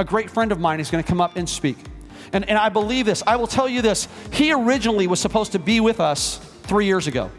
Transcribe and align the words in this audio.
a 0.00 0.04
great 0.04 0.30
friend 0.30 0.50
of 0.50 0.58
mine 0.58 0.80
is 0.80 0.90
going 0.90 1.04
to 1.04 1.06
come 1.06 1.20
up 1.20 1.36
and 1.36 1.46
speak. 1.46 1.76
And, 2.32 2.48
and 2.48 2.56
I 2.56 2.70
believe 2.70 3.04
this. 3.04 3.22
I 3.26 3.36
will 3.36 3.46
tell 3.46 3.68
you 3.68 3.82
this. 3.82 4.08
He 4.32 4.50
originally 4.50 5.06
was 5.06 5.20
supposed 5.20 5.52
to 5.52 5.58
be 5.58 5.78
with 5.80 6.00
us 6.00 6.38
three 6.62 6.86
years 6.86 7.06
ago. 7.06 7.30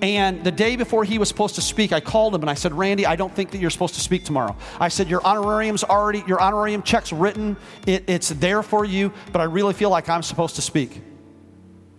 And 0.00 0.42
the 0.42 0.50
day 0.50 0.74
before 0.76 1.04
he 1.04 1.18
was 1.18 1.28
supposed 1.28 1.54
to 1.56 1.60
speak, 1.60 1.92
I 1.92 2.00
called 2.00 2.34
him 2.34 2.40
and 2.40 2.50
I 2.50 2.54
said, 2.54 2.72
Randy, 2.72 3.04
I 3.04 3.14
don't 3.14 3.32
think 3.32 3.50
that 3.50 3.58
you're 3.58 3.70
supposed 3.70 3.94
to 3.94 4.00
speak 4.00 4.24
tomorrow. 4.24 4.56
I 4.80 4.88
said, 4.88 5.08
Your 5.08 5.22
honorarium's 5.22 5.84
already, 5.84 6.24
your 6.26 6.40
honorarium 6.40 6.82
check's 6.82 7.12
written, 7.12 7.56
it, 7.86 8.04
it's 8.08 8.30
there 8.30 8.62
for 8.62 8.84
you, 8.84 9.12
but 9.32 9.40
I 9.40 9.44
really 9.44 9.74
feel 9.74 9.90
like 9.90 10.08
I'm 10.08 10.22
supposed 10.22 10.56
to 10.56 10.62
speak. 10.62 11.02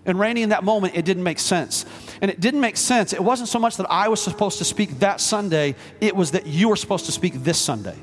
And 0.05 0.19
Randy, 0.19 0.41
in 0.41 0.49
that 0.49 0.65
moment, 0.65 0.97
it 0.97 1.05
didn't 1.05 1.23
make 1.23 1.39
sense. 1.39 1.85
And 2.21 2.29
it 2.29 2.41
didn't 2.41 2.59
make 2.59 2.75
sense. 2.75 3.13
It 3.13 3.23
wasn't 3.23 3.47
so 3.47 3.59
much 3.59 3.77
that 3.77 3.89
I 3.89 4.09
was 4.09 4.21
supposed 4.21 4.57
to 4.57 4.65
speak 4.65 4.99
that 4.99 5.21
Sunday, 5.21 5.75
it 6.01 6.13
was 6.13 6.31
that 6.31 6.45
you 6.45 6.69
were 6.69 6.75
supposed 6.75 7.05
to 7.05 7.13
speak 7.13 7.35
this 7.35 7.57
Sunday. 7.57 7.95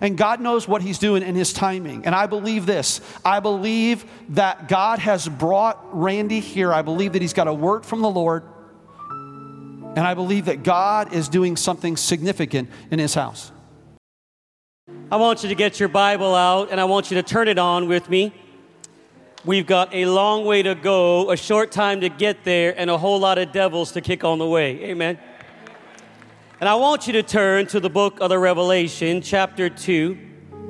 And 0.00 0.16
God 0.16 0.40
knows 0.40 0.66
what 0.66 0.82
He's 0.82 0.98
doing 0.98 1.22
in 1.22 1.34
His 1.34 1.52
timing. 1.52 2.06
And 2.06 2.14
I 2.14 2.26
believe 2.26 2.66
this 2.66 3.00
I 3.24 3.40
believe 3.40 4.04
that 4.30 4.68
God 4.68 4.98
has 4.98 5.28
brought 5.28 5.78
Randy 5.92 6.40
here. 6.40 6.72
I 6.72 6.82
believe 6.82 7.12
that 7.12 7.22
He's 7.22 7.34
got 7.34 7.48
a 7.48 7.54
word 7.54 7.84
from 7.84 8.00
the 8.00 8.10
Lord. 8.10 8.44
And 9.96 10.06
I 10.06 10.14
believe 10.14 10.44
that 10.44 10.62
God 10.62 11.12
is 11.12 11.28
doing 11.28 11.56
something 11.56 11.96
significant 11.96 12.70
in 12.92 13.00
his 13.00 13.14
house. 13.14 13.50
I 15.10 15.16
want 15.16 15.42
you 15.42 15.48
to 15.48 15.56
get 15.56 15.80
your 15.80 15.88
Bible 15.88 16.32
out 16.32 16.70
and 16.70 16.80
I 16.80 16.84
want 16.84 17.10
you 17.10 17.16
to 17.16 17.24
turn 17.24 17.48
it 17.48 17.58
on 17.58 17.88
with 17.88 18.08
me. 18.08 18.32
We've 19.44 19.66
got 19.66 19.92
a 19.92 20.06
long 20.06 20.44
way 20.44 20.62
to 20.62 20.74
go, 20.74 21.30
a 21.30 21.36
short 21.36 21.72
time 21.72 22.02
to 22.02 22.08
get 22.08 22.44
there, 22.44 22.78
and 22.78 22.90
a 22.90 22.98
whole 22.98 23.18
lot 23.18 23.38
of 23.38 23.52
devils 23.52 23.92
to 23.92 24.02
kick 24.02 24.22
on 24.22 24.38
the 24.38 24.46
way. 24.46 24.84
Amen. 24.84 25.18
And 26.60 26.68
I 26.68 26.74
want 26.74 27.06
you 27.06 27.14
to 27.14 27.22
turn 27.22 27.68
to 27.68 27.80
the 27.80 27.88
book 27.88 28.20
of 28.20 28.28
the 28.28 28.38
Revelation, 28.38 29.22
chapter 29.22 29.70
2. 29.70 30.18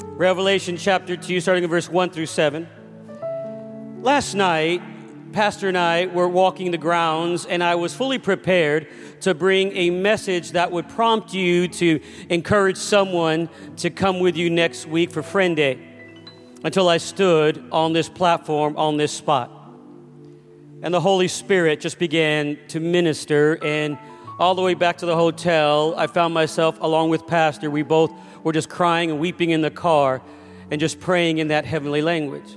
Revelation 0.05 0.77
chapter 0.77 1.17
2, 1.17 1.41
starting 1.41 1.65
in 1.65 1.71
verse 1.71 1.89
1 1.89 2.11
through 2.11 2.27
7. 2.27 2.69
Last 4.01 4.35
night, 4.35 4.81
Pastor 5.33 5.67
and 5.67 5.77
I 5.77 6.07
were 6.07 6.29
walking 6.29 6.71
the 6.71 6.79
grounds, 6.79 7.45
and 7.45 7.61
I 7.61 7.75
was 7.75 7.93
fully 7.93 8.19
prepared 8.21 8.87
to 9.23 9.35
bring 9.35 9.77
a 9.77 9.91
message 9.91 10.53
that 10.53 10.71
would 10.71 10.89
prompt 10.91 11.35
you 11.35 11.67
to 11.67 11.99
encourage 12.29 12.77
someone 12.77 13.49
to 13.79 13.91
come 13.91 14.21
with 14.21 14.37
you 14.37 14.49
next 14.49 14.87
week 14.87 15.11
for 15.11 15.25
Friend 15.25 15.57
Day 15.57 15.77
until 16.63 16.89
I 16.89 16.99
stood 16.99 17.65
on 17.73 17.95
this 17.95 18.09
platform, 18.09 18.77
on 18.77 18.97
this 18.97 19.11
spot. 19.11 19.51
And 20.83 20.95
the 20.95 21.01
Holy 21.01 21.27
Spirit 21.27 21.81
just 21.81 21.99
began 21.99 22.59
to 22.69 22.79
minister, 22.79 23.59
and 23.65 23.99
all 24.41 24.55
the 24.55 24.63
way 24.63 24.73
back 24.73 24.97
to 24.97 25.07
the 25.07 25.15
hotel, 25.15 25.95
I 25.99 26.07
found 26.07 26.33
myself, 26.33 26.81
along 26.81 27.11
with 27.11 27.27
Pastor, 27.27 27.71
we 27.71 27.83
both 27.83 28.11
were 28.43 28.55
just 28.55 28.71
crying 28.71 29.11
and 29.11 29.21
weeping 29.21 29.51
in 29.51 29.61
the 29.61 29.71
car 29.71 30.23
and 30.71 30.81
just 30.81 30.99
praying 30.99 31.39
in 31.39 31.49
that 31.49 31.67
heavenly 31.67 32.01
language. 32.01 32.57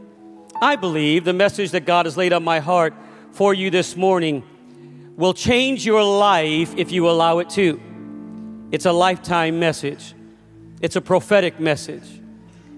I 0.61 0.77
believe 0.77 1.25
the 1.25 1.33
message 1.33 1.71
that 1.71 1.81
God 1.81 2.05
has 2.05 2.15
laid 2.15 2.31
on 2.31 2.41
my 2.41 2.59
heart 2.59 2.93
for 3.33 3.53
you 3.53 3.69
this 3.69 3.97
morning 3.97 4.43
will 5.17 5.33
change 5.33 5.85
your 5.85 6.03
life 6.03 6.73
if 6.77 6.89
you 6.89 7.09
allow 7.09 7.39
it 7.39 7.49
to. 7.51 7.81
It's 8.71 8.85
a 8.85 8.93
lifetime 8.93 9.59
message, 9.59 10.15
it's 10.81 10.95
a 10.95 11.01
prophetic 11.01 11.59
message. 11.59 12.21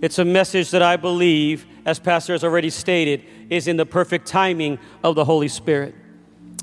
It's 0.02 0.20
a 0.20 0.26
message 0.26 0.72
that 0.72 0.82
I 0.82 0.98
believe, 0.98 1.66
as 1.86 2.00
Pastor 2.00 2.34
has 2.34 2.44
already 2.44 2.70
stated, 2.70 3.24
is 3.50 3.68
in 3.68 3.78
the 3.78 3.86
perfect 3.86 4.28
timing 4.28 4.78
of 5.04 5.16
the 5.16 5.24
Holy 5.24 5.48
Spirit. 5.48 5.96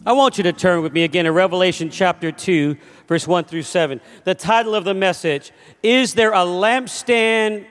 I 0.04 0.14
want 0.14 0.36
you 0.36 0.42
to 0.44 0.52
turn 0.52 0.82
with 0.82 0.92
me 0.92 1.04
again 1.04 1.26
to 1.26 1.32
Revelation 1.32 1.88
chapter 1.88 2.32
2, 2.32 2.76
verse 3.06 3.28
1 3.28 3.44
through 3.44 3.62
7. 3.62 4.00
The 4.24 4.34
title 4.34 4.74
of 4.74 4.84
the 4.84 4.94
message 4.94 5.52
Is 5.80 6.14
there 6.14 6.32
a 6.32 6.38
lampstand 6.38 7.66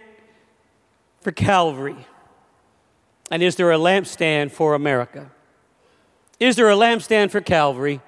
for 1.19 1.33
Calvary? 1.33 1.97
And 3.29 3.43
is 3.43 3.57
there 3.57 3.71
a 3.71 3.77
lampstand 3.77 4.51
for 4.51 4.75
America? 4.75 5.29
Is 6.39 6.55
there 6.55 6.69
a 6.69 6.75
lampstand 6.75 7.31
for 7.31 7.41
Calvary? 7.41 7.99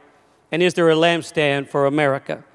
And 0.53 0.63
is 0.63 0.73
there 0.73 0.89
a 0.89 0.95
lampstand 0.95 1.67
for 1.67 1.85
America? 1.85 2.45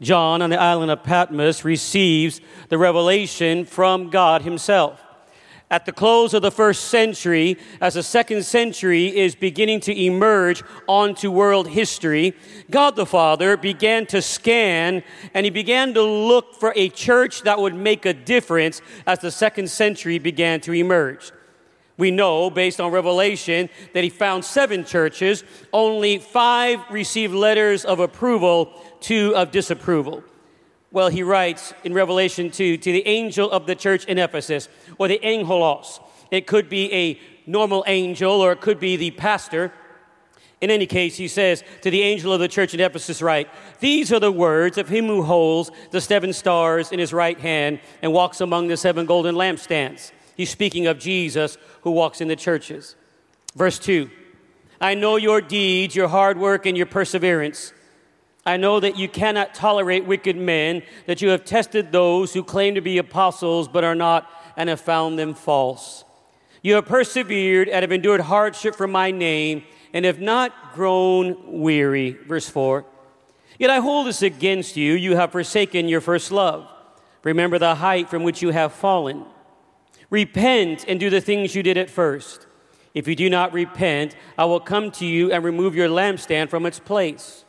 John 0.00 0.40
on 0.40 0.48
the 0.48 0.60
island 0.60 0.90
of 0.90 1.02
Patmos 1.02 1.66
receives 1.66 2.40
the 2.70 2.78
revelation 2.78 3.66
from 3.66 4.08
God 4.08 4.40
Himself. 4.40 5.02
At 5.70 5.84
the 5.84 5.92
close 5.92 6.32
of 6.32 6.40
the 6.40 6.50
first 6.50 6.84
century, 6.84 7.58
as 7.82 7.94
the 7.94 8.02
second 8.02 8.44
century 8.44 9.14
is 9.14 9.34
beginning 9.34 9.80
to 9.80 9.94
emerge 9.94 10.62
onto 10.86 11.30
world 11.30 11.68
history, 11.68 12.34
God 12.70 12.96
the 12.96 13.04
Father 13.04 13.56
began 13.58 14.06
to 14.06 14.22
scan 14.22 15.02
and 15.34 15.44
he 15.44 15.50
began 15.50 15.92
to 15.92 16.02
look 16.02 16.54
for 16.54 16.72
a 16.74 16.88
church 16.88 17.42
that 17.42 17.58
would 17.58 17.74
make 17.74 18.06
a 18.06 18.14
difference 18.14 18.80
as 19.06 19.18
the 19.18 19.30
second 19.30 19.68
century 19.68 20.18
began 20.18 20.62
to 20.62 20.72
emerge. 20.72 21.32
We 21.98 22.12
know, 22.12 22.48
based 22.48 22.80
on 22.80 22.90
Revelation, 22.92 23.68
that 23.92 24.04
he 24.04 24.08
found 24.08 24.44
seven 24.44 24.84
churches. 24.84 25.42
Only 25.72 26.18
five 26.18 26.78
received 26.90 27.34
letters 27.34 27.84
of 27.84 27.98
approval, 28.00 28.72
two 29.00 29.34
of 29.34 29.50
disapproval. 29.50 30.22
Well, 30.90 31.08
he 31.08 31.22
writes 31.22 31.74
in 31.84 31.92
Revelation 31.92 32.50
2 32.50 32.78
to 32.78 32.92
the 32.92 33.06
angel 33.06 33.50
of 33.50 33.66
the 33.66 33.74
church 33.74 34.06
in 34.06 34.18
Ephesus, 34.18 34.68
or 34.96 35.08
the 35.08 35.22
angelos. 35.22 36.00
It 36.30 36.46
could 36.46 36.68
be 36.68 36.92
a 36.92 37.20
normal 37.46 37.84
angel, 37.86 38.32
or 38.32 38.52
it 38.52 38.60
could 38.60 38.80
be 38.80 38.96
the 38.96 39.10
pastor. 39.10 39.72
In 40.60 40.70
any 40.70 40.86
case, 40.86 41.16
he 41.16 41.28
says 41.28 41.62
to 41.82 41.90
the 41.90 42.02
angel 42.02 42.32
of 42.32 42.40
the 42.40 42.48
church 42.48 42.74
in 42.74 42.80
Ephesus, 42.80 43.22
write, 43.22 43.48
These 43.80 44.12
are 44.12 44.18
the 44.18 44.32
words 44.32 44.76
of 44.78 44.88
him 44.88 45.06
who 45.06 45.22
holds 45.22 45.70
the 45.90 46.00
seven 46.00 46.32
stars 46.32 46.90
in 46.90 46.98
his 46.98 47.12
right 47.12 47.38
hand 47.38 47.80
and 48.02 48.12
walks 48.12 48.40
among 48.40 48.68
the 48.68 48.76
seven 48.76 49.06
golden 49.06 49.34
lampstands. 49.34 50.10
He's 50.36 50.50
speaking 50.50 50.86
of 50.86 50.98
Jesus 50.98 51.58
who 51.82 51.90
walks 51.90 52.20
in 52.20 52.28
the 52.28 52.36
churches. 52.36 52.96
Verse 53.54 53.78
2 53.78 54.10
I 54.80 54.94
know 54.94 55.16
your 55.16 55.40
deeds, 55.40 55.94
your 55.94 56.08
hard 56.08 56.38
work, 56.38 56.64
and 56.64 56.76
your 56.76 56.86
perseverance. 56.86 57.72
I 58.48 58.56
know 58.56 58.80
that 58.80 58.96
you 58.96 59.08
cannot 59.10 59.54
tolerate 59.54 60.06
wicked 60.06 60.34
men, 60.34 60.82
that 61.04 61.20
you 61.20 61.28
have 61.28 61.44
tested 61.44 61.92
those 61.92 62.32
who 62.32 62.42
claim 62.42 62.76
to 62.76 62.80
be 62.80 62.96
apostles 62.96 63.68
but 63.68 63.84
are 63.84 63.94
not, 63.94 64.26
and 64.56 64.70
have 64.70 64.80
found 64.80 65.18
them 65.18 65.34
false. 65.34 66.02
You 66.62 66.76
have 66.76 66.86
persevered 66.86 67.68
and 67.68 67.82
have 67.82 67.92
endured 67.92 68.22
hardship 68.22 68.74
for 68.74 68.86
my 68.86 69.10
name, 69.10 69.64
and 69.92 70.06
have 70.06 70.18
not 70.18 70.72
grown 70.72 71.60
weary. 71.60 72.12
Verse 72.26 72.48
4 72.48 72.86
Yet 73.58 73.68
I 73.68 73.80
hold 73.80 74.06
this 74.06 74.22
against 74.22 74.78
you 74.78 74.94
you 74.94 75.14
have 75.16 75.30
forsaken 75.30 75.86
your 75.86 76.00
first 76.00 76.32
love. 76.32 76.66
Remember 77.24 77.58
the 77.58 77.74
height 77.74 78.08
from 78.08 78.22
which 78.22 78.40
you 78.40 78.48
have 78.48 78.72
fallen. 78.72 79.26
Repent 80.08 80.86
and 80.88 80.98
do 80.98 81.10
the 81.10 81.20
things 81.20 81.54
you 81.54 81.62
did 81.62 81.76
at 81.76 81.90
first. 81.90 82.46
If 82.94 83.06
you 83.06 83.14
do 83.14 83.28
not 83.28 83.52
repent, 83.52 84.16
I 84.38 84.46
will 84.46 84.60
come 84.60 84.90
to 84.92 85.04
you 85.04 85.30
and 85.30 85.44
remove 85.44 85.74
your 85.74 85.90
lampstand 85.90 86.48
from 86.48 86.64
its 86.64 86.78
place. 86.78 87.44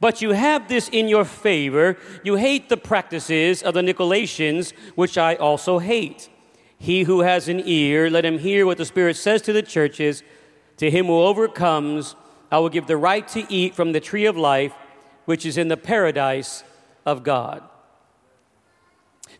But 0.00 0.22
you 0.22 0.32
have 0.32 0.68
this 0.68 0.88
in 0.88 1.08
your 1.08 1.24
favor. 1.24 1.96
You 2.22 2.36
hate 2.36 2.68
the 2.68 2.76
practices 2.76 3.62
of 3.62 3.74
the 3.74 3.82
Nicolaitans, 3.82 4.72
which 4.94 5.18
I 5.18 5.34
also 5.34 5.78
hate. 5.78 6.28
He 6.78 7.02
who 7.02 7.20
has 7.20 7.48
an 7.48 7.62
ear, 7.64 8.08
let 8.08 8.24
him 8.24 8.38
hear 8.38 8.64
what 8.64 8.78
the 8.78 8.84
Spirit 8.84 9.16
says 9.16 9.42
to 9.42 9.52
the 9.52 9.62
churches. 9.62 10.22
To 10.76 10.90
him 10.90 11.06
who 11.06 11.20
overcomes, 11.20 12.14
I 12.50 12.58
will 12.58 12.68
give 12.68 12.86
the 12.86 12.96
right 12.96 13.26
to 13.28 13.44
eat 13.52 13.74
from 13.74 13.92
the 13.92 14.00
tree 14.00 14.26
of 14.26 14.36
life, 14.36 14.72
which 15.24 15.44
is 15.44 15.58
in 15.58 15.68
the 15.68 15.76
paradise 15.76 16.62
of 17.04 17.24
God. 17.24 17.62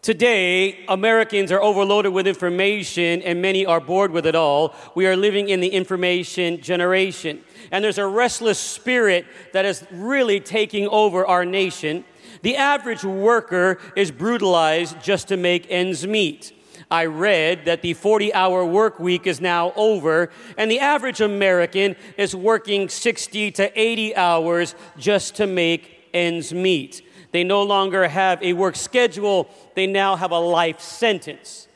Today, 0.00 0.84
Americans 0.86 1.50
are 1.50 1.60
overloaded 1.60 2.12
with 2.12 2.28
information 2.28 3.20
and 3.22 3.42
many 3.42 3.66
are 3.66 3.80
bored 3.80 4.12
with 4.12 4.26
it 4.26 4.36
all. 4.36 4.74
We 4.94 5.06
are 5.08 5.16
living 5.16 5.48
in 5.48 5.60
the 5.60 5.68
information 5.68 6.60
generation. 6.60 7.42
And 7.72 7.82
there's 7.82 7.98
a 7.98 8.06
restless 8.06 8.60
spirit 8.60 9.26
that 9.52 9.64
is 9.64 9.84
really 9.90 10.38
taking 10.38 10.86
over 10.88 11.26
our 11.26 11.44
nation. 11.44 12.04
The 12.42 12.56
average 12.56 13.02
worker 13.02 13.78
is 13.96 14.12
brutalized 14.12 15.00
just 15.02 15.28
to 15.28 15.36
make 15.36 15.66
ends 15.68 16.06
meet. 16.06 16.52
I 16.90 17.06
read 17.06 17.64
that 17.64 17.82
the 17.82 17.94
40 17.94 18.32
hour 18.32 18.64
work 18.64 19.00
week 19.00 19.26
is 19.26 19.40
now 19.40 19.72
over, 19.74 20.30
and 20.56 20.70
the 20.70 20.78
average 20.78 21.20
American 21.20 21.96
is 22.16 22.36
working 22.36 22.88
60 22.88 23.50
to 23.52 23.78
80 23.78 24.16
hours 24.16 24.74
just 24.96 25.34
to 25.36 25.46
make 25.46 26.08
ends 26.14 26.54
meet. 26.54 27.02
They 27.30 27.44
no 27.44 27.62
longer 27.62 28.08
have 28.08 28.42
a 28.42 28.52
work 28.52 28.76
schedule, 28.76 29.48
they 29.74 29.86
now 29.86 30.16
have 30.16 30.30
a 30.30 30.38
life 30.38 30.80
sentence. 30.80 31.68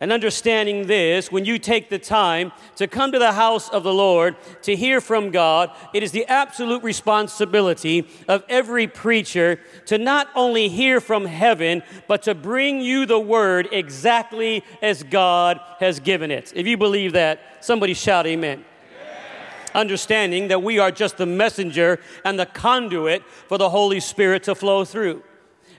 And 0.00 0.12
understanding 0.12 0.86
this, 0.86 1.32
when 1.32 1.44
you 1.44 1.58
take 1.58 1.90
the 1.90 1.98
time 1.98 2.52
to 2.76 2.86
come 2.86 3.10
to 3.10 3.18
the 3.18 3.32
house 3.32 3.68
of 3.68 3.82
the 3.82 3.92
Lord 3.92 4.36
to 4.62 4.76
hear 4.76 5.00
from 5.00 5.32
God, 5.32 5.72
it 5.92 6.04
is 6.04 6.12
the 6.12 6.24
absolute 6.26 6.84
responsibility 6.84 8.06
of 8.28 8.44
every 8.48 8.86
preacher 8.86 9.58
to 9.86 9.98
not 9.98 10.28
only 10.36 10.68
hear 10.68 11.00
from 11.00 11.24
heaven, 11.24 11.82
but 12.06 12.22
to 12.22 12.34
bring 12.36 12.80
you 12.80 13.06
the 13.06 13.18
word 13.18 13.68
exactly 13.72 14.62
as 14.82 15.02
God 15.02 15.58
has 15.80 15.98
given 15.98 16.30
it. 16.30 16.52
If 16.54 16.68
you 16.68 16.76
believe 16.76 17.14
that, 17.14 17.64
somebody 17.64 17.94
shout 17.94 18.24
amen 18.26 18.64
understanding 19.74 20.48
that 20.48 20.62
we 20.62 20.78
are 20.78 20.90
just 20.90 21.16
the 21.16 21.26
messenger 21.26 22.00
and 22.24 22.38
the 22.38 22.46
conduit 22.46 23.22
for 23.48 23.58
the 23.58 23.70
Holy 23.70 24.00
Spirit 24.00 24.42
to 24.44 24.54
flow 24.54 24.84
through. 24.84 25.22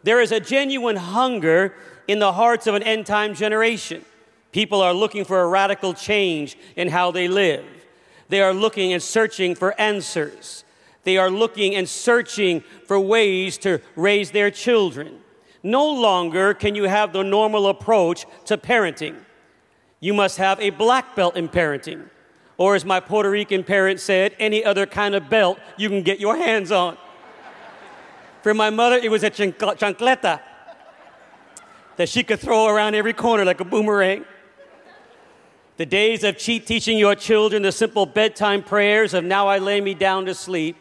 There 0.04 0.22
is 0.22 0.32
a 0.32 0.40
genuine 0.40 0.96
hunger 0.96 1.74
in 2.08 2.20
the 2.20 2.34
hearts 2.34 2.68
of 2.68 2.76
an 2.76 2.84
end 2.84 3.06
time 3.06 3.34
generation. 3.36 4.04
People 4.52 4.82
are 4.82 4.94
looking 4.94 5.26
for 5.26 5.42
a 5.42 5.48
radical 5.48 5.94
change 5.94 6.58
in 6.76 6.88
how 6.88 7.12
they 7.12 7.28
live. 7.28 7.66
They 8.30 8.42
are 8.42 8.54
looking 8.54 8.94
and 8.94 9.02
searching 9.02 9.56
for 9.56 9.80
answers. 9.80 10.64
They 11.04 11.18
are 11.18 11.30
looking 11.30 11.76
and 11.76 11.88
searching 11.88 12.62
for 12.86 13.00
ways 13.00 13.58
to 13.60 13.82
raise 13.96 14.32
their 14.32 14.52
children. 14.52 15.22
No 15.64 15.88
longer 15.88 16.54
can 16.54 16.76
you 16.76 16.84
have 16.84 17.14
the 17.14 17.24
normal 17.24 17.68
approach 17.68 18.26
to 18.46 18.58
parenting. 18.58 19.16
You 20.00 20.14
must 20.14 20.38
have 20.38 20.60
a 20.60 20.70
black 20.70 21.16
belt 21.16 21.36
in 21.36 21.50
parenting. 21.50 22.10
Or, 22.60 22.76
as 22.76 22.84
my 22.84 23.00
Puerto 23.00 23.32
Rican 23.32 23.64
parents 23.64 24.04
said, 24.04 24.36
any 24.38 24.66
other 24.66 24.86
kind 24.86 25.16
of 25.16 25.30
belt 25.30 25.58
you 25.78 25.88
can 25.88 26.04
get 26.04 26.20
your 26.20 26.36
hands 26.36 26.74
on. 26.74 26.98
For 28.44 28.54
my 28.54 28.70
mother, 28.70 28.98
it 28.98 29.10
was 29.10 29.24
a 29.24 29.32
chancleta 29.32 30.42
that 31.96 32.10
she 32.10 32.22
could 32.22 32.40
throw 32.40 32.68
around 32.68 32.96
every 32.96 33.14
corner 33.14 33.46
like 33.46 33.62
a 33.62 33.66
boomerang. 33.66 34.26
The 35.78 35.86
days 35.86 36.26
of 36.26 36.38
cheat 36.38 36.68
teaching 36.68 36.98
your 36.98 37.16
children 37.16 37.62
the 37.62 37.72
simple 37.72 38.06
bedtime 38.06 38.62
prayers 38.62 39.14
of 39.14 39.24
now 39.24 39.48
I 39.48 39.60
lay 39.60 39.80
me 39.80 39.94
down 39.94 40.26
to 40.26 40.36
sleep 40.36 40.76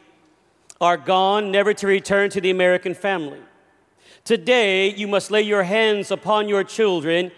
are 0.81 0.97
gone, 0.97 1.53
never 1.53 1.73
to 1.75 1.87
return 1.87 2.29
to 2.31 2.41
the 2.41 2.51
American 2.51 2.93
family. 2.95 3.39
Today, 4.25 4.93
you 4.93 5.07
must 5.07 5.31
lay 5.31 5.43
your 5.43 5.63
hands 5.63 6.11
upon 6.11 6.49
your 6.49 6.65
children 6.65 7.31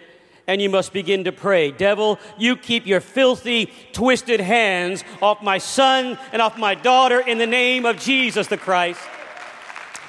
and 0.51 0.61
you 0.61 0.69
must 0.69 0.91
begin 0.91 1.23
to 1.23 1.31
pray. 1.31 1.71
Devil, 1.71 2.19
you 2.37 2.57
keep 2.57 2.85
your 2.85 2.99
filthy, 2.99 3.71
twisted 3.93 4.41
hands 4.41 5.01
off 5.21 5.41
my 5.41 5.57
son 5.57 6.17
and 6.33 6.41
off 6.41 6.57
my 6.57 6.75
daughter 6.75 7.21
in 7.21 7.37
the 7.37 7.47
name 7.47 7.85
of 7.85 7.97
Jesus 7.97 8.47
the 8.47 8.57
Christ. 8.57 8.99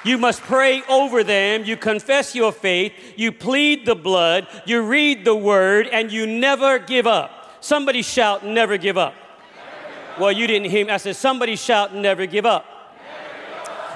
You 0.03 0.17
must 0.17 0.41
pray 0.41 0.81
over 0.89 1.23
them. 1.23 1.63
You 1.63 1.77
confess 1.77 2.35
your 2.35 2.51
faith. 2.51 2.91
You 3.15 3.31
plead 3.31 3.85
the 3.85 3.95
blood. 3.95 4.45
You 4.65 4.81
read 4.81 5.23
the 5.23 5.33
word, 5.33 5.87
and 5.87 6.11
you 6.11 6.27
never 6.27 6.77
give 6.77 7.07
up. 7.07 7.55
Somebody 7.61 8.01
shout, 8.01 8.45
never 8.45 8.75
give 8.75 8.97
up. 8.97 9.13
Well, 10.19 10.33
you 10.33 10.45
didn't 10.45 10.71
hear 10.71 10.85
me. 10.85 10.91
I 10.91 10.97
said, 10.97 11.15
somebody 11.15 11.55
shout, 11.55 11.95
never 11.95 12.25
give 12.25 12.45
up. 12.45 12.65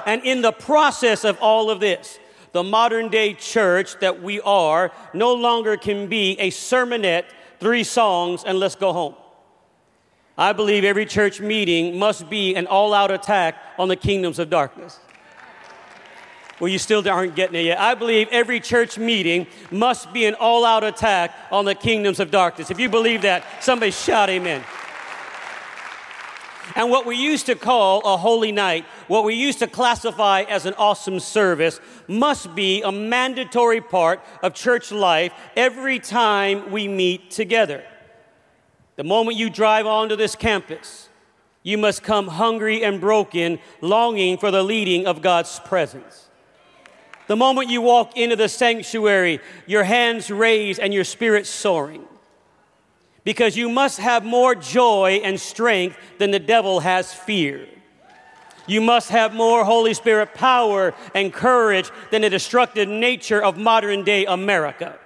And 0.06 0.24
in 0.24 0.40
the 0.40 0.52
process 0.52 1.24
of 1.24 1.36
all 1.42 1.68
of 1.68 1.78
this, 1.78 2.18
the 2.52 2.62
modern 2.62 3.08
day 3.08 3.34
church 3.34 3.98
that 4.00 4.22
we 4.22 4.40
are 4.40 4.92
no 5.12 5.34
longer 5.34 5.76
can 5.76 6.08
be 6.08 6.38
a 6.38 6.50
sermonette, 6.50 7.24
three 7.60 7.84
songs, 7.84 8.44
and 8.46 8.58
let's 8.58 8.76
go 8.76 8.92
home. 8.92 9.14
I 10.36 10.52
believe 10.52 10.84
every 10.84 11.04
church 11.04 11.40
meeting 11.40 11.98
must 11.98 12.30
be 12.30 12.54
an 12.54 12.66
all 12.66 12.94
out 12.94 13.10
attack 13.10 13.56
on 13.78 13.88
the 13.88 13.96
kingdoms 13.96 14.38
of 14.38 14.48
darkness. 14.48 15.00
Well, 16.60 16.68
you 16.68 16.78
still 16.78 17.08
aren't 17.08 17.36
getting 17.36 17.56
it 17.56 17.64
yet. 17.66 17.78
I 17.80 17.94
believe 17.94 18.28
every 18.30 18.58
church 18.60 18.98
meeting 18.98 19.46
must 19.70 20.12
be 20.12 20.26
an 20.26 20.34
all 20.34 20.64
out 20.64 20.82
attack 20.82 21.34
on 21.52 21.64
the 21.64 21.74
kingdoms 21.74 22.18
of 22.18 22.30
darkness. 22.30 22.70
If 22.70 22.80
you 22.80 22.88
believe 22.88 23.22
that, 23.22 23.44
somebody 23.62 23.92
shout 23.92 24.28
amen. 24.28 24.64
And 26.74 26.90
what 26.90 27.06
we 27.06 27.16
used 27.16 27.46
to 27.46 27.54
call 27.54 28.00
a 28.02 28.16
holy 28.16 28.52
night, 28.52 28.84
what 29.06 29.24
we 29.24 29.34
used 29.34 29.58
to 29.60 29.66
classify 29.66 30.42
as 30.42 30.66
an 30.66 30.74
awesome 30.74 31.20
service, 31.20 31.80
must 32.06 32.54
be 32.54 32.82
a 32.82 32.92
mandatory 32.92 33.80
part 33.80 34.20
of 34.42 34.54
church 34.54 34.92
life 34.92 35.32
every 35.56 35.98
time 35.98 36.70
we 36.70 36.88
meet 36.88 37.30
together. 37.30 37.84
The 38.96 39.04
moment 39.04 39.36
you 39.36 39.48
drive 39.48 39.86
onto 39.86 40.16
this 40.16 40.34
campus, 40.34 41.08
you 41.62 41.78
must 41.78 42.02
come 42.02 42.28
hungry 42.28 42.82
and 42.82 43.00
broken, 43.00 43.58
longing 43.80 44.38
for 44.38 44.50
the 44.50 44.62
leading 44.62 45.06
of 45.06 45.22
God's 45.22 45.60
presence. 45.60 46.28
The 47.28 47.36
moment 47.36 47.68
you 47.68 47.82
walk 47.82 48.16
into 48.16 48.36
the 48.36 48.48
sanctuary, 48.48 49.40
your 49.66 49.84
hands 49.84 50.30
raised 50.30 50.80
and 50.80 50.94
your 50.94 51.04
spirit 51.04 51.46
soaring. 51.46 52.04
Because 53.24 53.56
you 53.56 53.68
must 53.68 53.98
have 53.98 54.24
more 54.24 54.54
joy 54.54 55.20
and 55.22 55.38
strength 55.38 55.98
than 56.18 56.30
the 56.30 56.38
devil 56.38 56.80
has 56.80 57.12
fear. 57.12 57.68
You 58.66 58.80
must 58.82 59.08
have 59.08 59.34
more 59.34 59.64
Holy 59.64 59.94
Spirit 59.94 60.34
power 60.34 60.94
and 61.14 61.32
courage 61.32 61.90
than 62.10 62.22
the 62.22 62.30
destructive 62.30 62.88
nature 62.88 63.42
of 63.42 63.56
modern 63.56 64.04
day 64.04 64.26
America. 64.26 64.98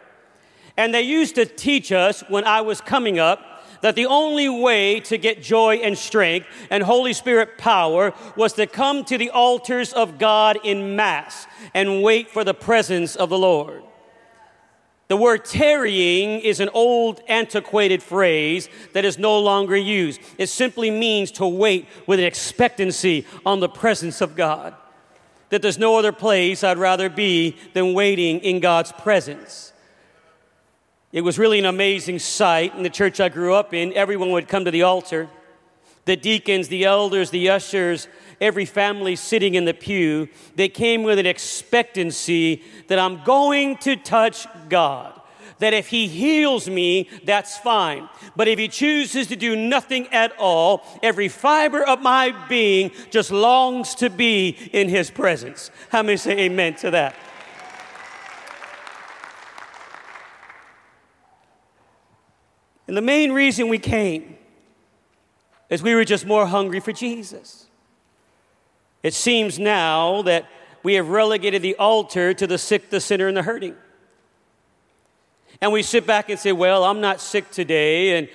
And 0.77 0.93
they 0.93 1.03
used 1.03 1.37
to 1.37 1.47
teach 1.47 1.93
us 1.93 2.25
when 2.29 2.45
I 2.45 2.61
was 2.63 2.81
coming 2.81 3.19
up 3.19 3.41
that 3.83 3.95
the 3.95 4.07
only 4.07 4.49
way 4.49 5.01
to 5.01 5.19
get 5.19 5.43
joy 5.43 5.77
and 5.77 5.99
strength 5.99 6.47
and 6.71 6.83
Holy 6.83 7.13
Spirit 7.13 7.59
power 7.59 8.15
was 8.37 8.55
to 8.55 8.67
come 8.67 9.05
to 9.05 9.19
the 9.19 9.31
altars 9.31 9.93
of 9.93 10.19
God 10.19 10.59
in 10.65 10.97
mass 10.97 11.47
and 11.75 12.03
wait 12.03 12.31
for 12.31 12.45
the 12.45 12.55
presence 12.55 13.15
of 13.17 13.29
the 13.29 13.39
Lord. 13.39 13.83
The 15.13 15.17
word 15.17 15.45
tarrying 15.45 16.41
is 16.41 16.59
an 16.59 16.71
old, 16.73 17.21
antiquated 17.29 18.03
phrase 18.03 18.71
that 18.95 19.05
is 19.05 19.19
no 19.19 19.39
longer 19.41 19.77
used. 19.77 20.23
It 20.39 20.47
simply 20.47 20.91
means 20.91 21.31
to 21.33 21.47
wait 21.47 21.87
with 22.07 22.19
an 22.19 22.25
expectancy 22.25 23.27
on 23.45 23.61
the 23.61 23.69
presence 23.69 24.23
of 24.23 24.35
God. 24.35 24.75
That 25.51 25.61
there's 25.61 25.77
no 25.77 25.99
other 25.99 26.13
place 26.13 26.65
I'd 26.65 26.79
rather 26.79 27.11
be 27.11 27.59
than 27.75 27.93
waiting 27.93 28.39
in 28.39 28.61
God's 28.61 28.91
presence. 28.91 29.75
It 31.13 31.21
was 31.21 31.39
really 31.39 31.59
an 31.59 31.67
amazing 31.67 32.19
sight 32.19 32.75
in 32.75 32.83
the 32.83 32.89
church 32.89 33.21
I 33.21 33.29
grew 33.29 33.53
up 33.53 33.75
in. 33.75 33.93
Everyone 33.93 34.31
would 34.31 34.49
come 34.49 34.65
to 34.65 34.71
the 34.71 34.85
altar. 34.85 35.29
The 36.07 36.17
deacons, 36.17 36.69
the 36.69 36.87
elders, 36.87 37.29
the 37.29 37.51
ushers, 37.51 38.09
every 38.43 38.65
family 38.65 39.17
sitting 39.17 39.55
in 39.55 39.65
the 39.65 39.73
pew, 39.73 40.29
they 40.57 40.69
came 40.69 41.05
with 41.05 41.19
an 41.19 41.27
expectancy 41.27 42.63
that 42.89 42.99
I'm 42.99 43.23
going 43.25 43.79
to 43.79 43.97
touch 43.97 44.47
God. 44.69 45.19
That 45.61 45.73
if 45.73 45.89
He 45.89 46.09
heals 46.09 46.69
me, 46.69 47.09
that's 47.25 47.57
fine. 47.57 48.09
But 48.35 48.49
if 48.49 48.59
He 48.59 48.67
chooses 48.67 49.29
to 49.29 49.37
do 49.37 49.55
nothing 49.55 50.09
at 50.09 50.33
all, 50.39 50.85
every 51.03 51.29
fiber 51.29 51.85
of 51.85 52.03
my 52.03 52.35
being 52.49 52.91
just 53.11 53.31
longs 53.31 53.95
to 53.97 54.11
be 54.11 54.49
in 54.73 54.89
His 54.89 55.09
presence. 55.09 55.71
How 55.91 56.03
many 56.03 56.17
say 56.17 56.37
amen 56.41 56.75
to 56.77 56.91
that? 56.91 57.15
And 62.89 62.97
the 62.97 63.03
main 63.03 63.33
reason 63.33 63.69
we 63.69 63.79
came 63.79 64.37
is 65.71 65.83
we 65.83 65.95
were 65.95 66.05
just 66.05 66.27
more 66.27 66.47
hungry 66.47 66.81
for 66.81 66.93
Jesus. 66.93 67.69
It 69.03 69.15
seems 69.15 69.59
now 69.59 70.23
that 70.23 70.49
we 70.83 70.95
have 70.95 71.09
relegated 71.09 71.63
the 71.63 71.77
altar 71.77 72.35
to 72.35 72.47
the 72.47 72.59
sick, 72.59 72.91
the 72.91 73.01
sinner, 73.01 73.29
and 73.29 73.37
the 73.37 73.43
hurting. 73.43 73.77
And 75.61 75.73
we 75.73 75.83
sit 75.83 76.07
back 76.07 76.29
and 76.29 76.39
say, 76.39 76.53
Well, 76.53 76.85
I'm 76.85 77.01
not 77.01 77.21
sick 77.21 77.51
today, 77.51 78.19
and 78.19 78.29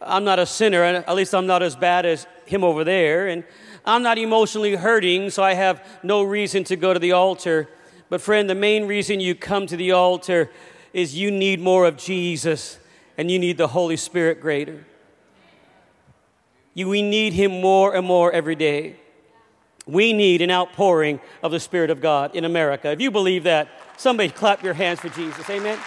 I'm 0.00 0.24
not 0.24 0.38
a 0.38 0.46
sinner, 0.46 0.82
and 0.82 0.98
at 0.98 1.14
least 1.14 1.34
I'm 1.34 1.46
not 1.46 1.62
as 1.62 1.76
bad 1.76 2.04
as 2.04 2.26
him 2.46 2.64
over 2.64 2.84
there, 2.84 3.28
and 3.28 3.44
I'm 3.86 4.02
not 4.02 4.18
emotionally 4.18 4.76
hurting, 4.76 5.30
so 5.30 5.42
I 5.42 5.54
have 5.54 5.86
no 6.02 6.22
reason 6.22 6.64
to 6.64 6.76
go 6.76 6.92
to 6.92 6.98
the 6.98 7.12
altar. 7.12 7.68
But, 8.08 8.20
friend, 8.20 8.48
the 8.48 8.54
main 8.54 8.86
reason 8.86 9.20
you 9.20 9.34
come 9.34 9.66
to 9.66 9.76
the 9.76 9.92
altar 9.92 10.50
is 10.92 11.16
you 11.16 11.30
need 11.30 11.60
more 11.60 11.86
of 11.86 11.96
Jesus 11.96 12.78
and 13.18 13.30
you 13.30 13.38
need 13.38 13.58
the 13.58 13.68
Holy 13.68 13.96
Spirit 13.96 14.40
greater. 14.40 14.84
You, 16.72 16.88
we 16.88 17.02
need 17.02 17.32
Him 17.32 17.60
more 17.60 17.94
and 17.94 18.06
more 18.06 18.32
every 18.32 18.56
day. 18.56 18.96
We 19.86 20.12
need 20.12 20.40
an 20.40 20.50
outpouring 20.50 21.20
of 21.42 21.52
the 21.52 21.60
Spirit 21.60 21.90
of 21.90 22.00
God 22.00 22.34
in 22.34 22.44
America. 22.44 22.90
If 22.90 23.00
you 23.00 23.10
believe 23.10 23.44
that, 23.44 23.68
somebody 23.96 24.30
clap 24.30 24.62
your 24.62 24.74
hands 24.74 25.00
for 25.00 25.10
Jesus. 25.10 25.48
Amen. 25.50 25.78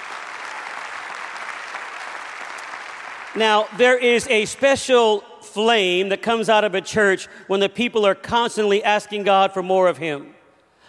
Now, 3.35 3.67
there 3.77 3.97
is 3.97 4.27
a 4.27 4.45
special 4.45 5.21
flame 5.41 6.09
that 6.09 6.21
comes 6.21 6.49
out 6.49 6.63
of 6.63 6.75
a 6.75 6.81
church 6.81 7.27
when 7.47 7.59
the 7.59 7.69
people 7.69 8.05
are 8.05 8.15
constantly 8.15 8.83
asking 8.83 9.23
God 9.23 9.53
for 9.53 9.63
more 9.63 9.87
of 9.87 9.97
Him. 9.97 10.33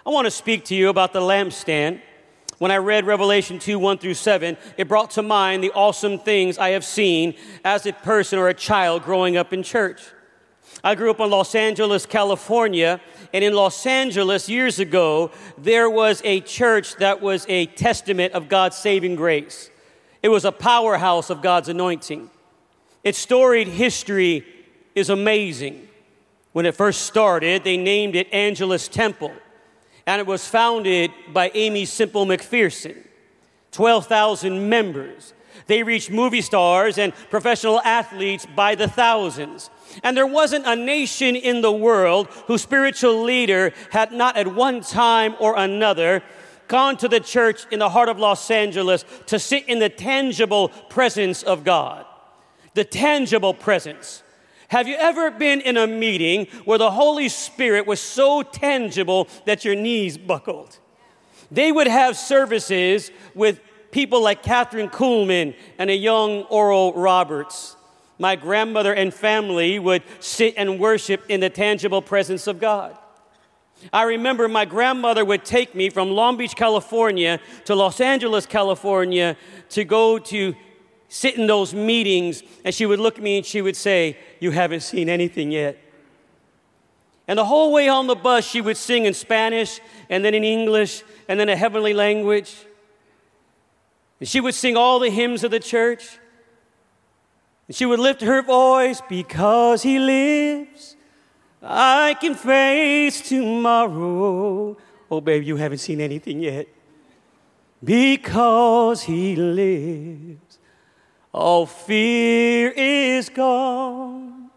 I 0.06 0.10
want 0.10 0.26
to 0.26 0.30
speak 0.30 0.64
to 0.66 0.74
you 0.74 0.88
about 0.88 1.12
the 1.12 1.20
lampstand. 1.20 2.00
When 2.58 2.70
I 2.70 2.78
read 2.78 3.06
Revelation 3.06 3.58
2 3.58 3.78
1 3.78 3.98
through 3.98 4.14
7, 4.14 4.56
it 4.76 4.88
brought 4.88 5.12
to 5.12 5.22
mind 5.22 5.62
the 5.62 5.70
awesome 5.72 6.18
things 6.18 6.58
I 6.58 6.70
have 6.70 6.84
seen 6.84 7.34
as 7.64 7.86
a 7.86 7.92
person 7.92 8.38
or 8.38 8.48
a 8.48 8.54
child 8.54 9.02
growing 9.04 9.36
up 9.36 9.52
in 9.52 9.62
church. 9.62 10.00
I 10.84 10.94
grew 10.94 11.10
up 11.10 11.20
in 11.20 11.30
Los 11.30 11.54
Angeles, 11.54 12.06
California, 12.06 13.00
and 13.32 13.42
in 13.44 13.52
Los 13.52 13.84
Angeles 13.86 14.48
years 14.48 14.78
ago, 14.78 15.30
there 15.56 15.90
was 15.90 16.22
a 16.24 16.40
church 16.40 16.96
that 16.96 17.20
was 17.20 17.44
a 17.48 17.66
testament 17.66 18.32
of 18.34 18.48
God's 18.48 18.76
saving 18.76 19.16
grace. 19.16 19.70
It 20.22 20.28
was 20.28 20.44
a 20.44 20.52
powerhouse 20.52 21.30
of 21.30 21.42
God's 21.42 21.68
anointing. 21.68 22.30
Its 23.04 23.18
storied 23.18 23.68
history 23.68 24.44
is 24.94 25.10
amazing. 25.10 25.88
When 26.52 26.66
it 26.66 26.74
first 26.74 27.02
started, 27.02 27.64
they 27.64 27.76
named 27.76 28.16
it 28.16 28.32
Angelus 28.32 28.88
Temple 28.88 29.32
and 30.08 30.20
it 30.20 30.26
was 30.26 30.48
founded 30.48 31.10
by 31.34 31.50
Aimee 31.54 31.84
Semple 31.84 32.24
McPherson. 32.24 32.96
12,000 33.72 34.66
members. 34.66 35.34
They 35.68 35.82
reached 35.82 36.10
movie 36.10 36.40
stars 36.40 36.98
and 36.98 37.14
professional 37.30 37.80
athletes 37.82 38.46
by 38.46 38.74
the 38.74 38.88
thousands. 38.88 39.70
And 40.02 40.16
there 40.16 40.26
wasn't 40.26 40.66
a 40.66 40.74
nation 40.74 41.36
in 41.36 41.60
the 41.60 41.72
world 41.72 42.28
whose 42.46 42.62
spiritual 42.62 43.22
leader 43.22 43.72
had 43.90 44.10
not 44.10 44.36
at 44.36 44.54
one 44.54 44.80
time 44.80 45.36
or 45.38 45.56
another 45.56 46.22
gone 46.68 46.96
to 46.98 47.08
the 47.08 47.20
church 47.20 47.66
in 47.70 47.78
the 47.78 47.90
heart 47.90 48.08
of 48.08 48.18
Los 48.18 48.50
Angeles 48.50 49.04
to 49.26 49.38
sit 49.38 49.68
in 49.68 49.78
the 49.78 49.88
tangible 49.88 50.68
presence 50.68 51.42
of 51.42 51.64
God. 51.64 52.06
The 52.74 52.84
tangible 52.84 53.54
presence. 53.54 54.22
Have 54.68 54.88
you 54.88 54.96
ever 54.96 55.30
been 55.30 55.60
in 55.60 55.76
a 55.76 55.86
meeting 55.86 56.46
where 56.64 56.78
the 56.78 56.90
Holy 56.90 57.28
Spirit 57.28 57.86
was 57.86 58.00
so 58.00 58.42
tangible 58.42 59.28
that 59.46 59.64
your 59.64 59.74
knees 59.74 60.16
buckled? 60.16 60.78
They 61.50 61.72
would 61.72 61.86
have 61.86 62.16
services 62.16 63.10
with 63.34 63.60
people 63.90 64.22
like 64.22 64.42
Kathryn 64.42 64.90
Kuhlman 64.90 65.54
and 65.78 65.90
a 65.90 65.96
young 65.96 66.42
Oral 66.44 66.92
Roberts. 66.94 67.76
My 68.18 68.36
grandmother 68.36 68.92
and 68.92 69.14
family 69.14 69.78
would 69.78 70.02
sit 70.20 70.54
and 70.56 70.80
worship 70.80 71.24
in 71.28 71.40
the 71.40 71.50
tangible 71.50 72.02
presence 72.02 72.46
of 72.46 72.60
God. 72.60 72.98
I 73.92 74.02
remember 74.02 74.48
my 74.48 74.64
grandmother 74.64 75.24
would 75.24 75.44
take 75.44 75.74
me 75.74 75.88
from 75.88 76.10
Long 76.10 76.36
Beach, 76.36 76.56
California 76.56 77.40
to 77.64 77.76
Los 77.76 78.00
Angeles, 78.00 78.44
California 78.44 79.36
to 79.70 79.84
go 79.84 80.18
to 80.18 80.54
sit 81.08 81.38
in 81.38 81.46
those 81.46 81.72
meetings, 81.74 82.42
and 82.64 82.74
she 82.74 82.86
would 82.86 82.98
look 82.98 83.18
at 83.18 83.24
me 83.24 83.38
and 83.38 83.46
she 83.46 83.62
would 83.62 83.76
say, 83.76 84.16
You 84.40 84.50
haven't 84.50 84.80
seen 84.80 85.08
anything 85.08 85.52
yet. 85.52 85.78
And 87.28 87.38
the 87.38 87.44
whole 87.44 87.72
way 87.72 87.88
on 87.88 88.06
the 88.06 88.16
bus, 88.16 88.44
she 88.44 88.60
would 88.60 88.76
sing 88.76 89.04
in 89.04 89.14
Spanish, 89.14 89.80
and 90.08 90.24
then 90.24 90.34
in 90.34 90.44
English, 90.44 91.02
and 91.28 91.38
then 91.38 91.48
a 91.48 91.56
heavenly 91.56 91.92
language. 91.92 92.54
And 94.20 94.28
she 94.28 94.40
would 94.40 94.54
sing 94.54 94.76
all 94.76 94.98
the 94.98 95.10
hymns 95.10 95.44
of 95.44 95.50
the 95.50 95.60
church. 95.60 96.18
And 97.66 97.76
she 97.76 97.86
would 97.86 98.00
lift 98.00 98.22
her 98.22 98.42
voice, 98.42 99.00
Because 99.08 99.82
he 99.82 99.98
lives, 99.98 100.96
I 101.62 102.16
can 102.20 102.34
face 102.34 103.28
tomorrow. 103.28 104.76
Oh, 105.10 105.20
baby, 105.20 105.46
you 105.46 105.56
haven't 105.56 105.78
seen 105.78 106.00
anything 106.00 106.40
yet. 106.40 106.66
Because 107.82 109.02
he 109.02 109.36
lives, 109.36 110.58
all 111.32 111.66
fear 111.66 112.70
is 112.70 113.28
gone. 113.28 114.50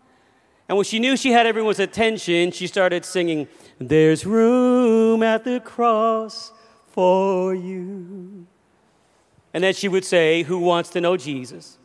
And 0.67 0.77
when 0.77 0.85
she 0.85 0.99
knew 0.99 1.17
she 1.17 1.31
had 1.31 1.45
everyone's 1.45 1.79
attention, 1.79 2.51
she 2.51 2.65
started 2.65 3.05
singing, 3.05 3.47
There's 3.77 4.25
room 4.25 5.21
at 5.21 5.43
the 5.43 5.59
cross 5.59 6.51
for 6.87 7.53
you. 7.53 8.47
And 9.53 9.63
then 9.63 9.73
she 9.73 9.87
would 9.87 10.05
say, 10.05 10.43
Who 10.43 10.59
wants 10.59 10.89
to 10.91 11.01
know 11.01 11.17
Jesus? 11.17 11.77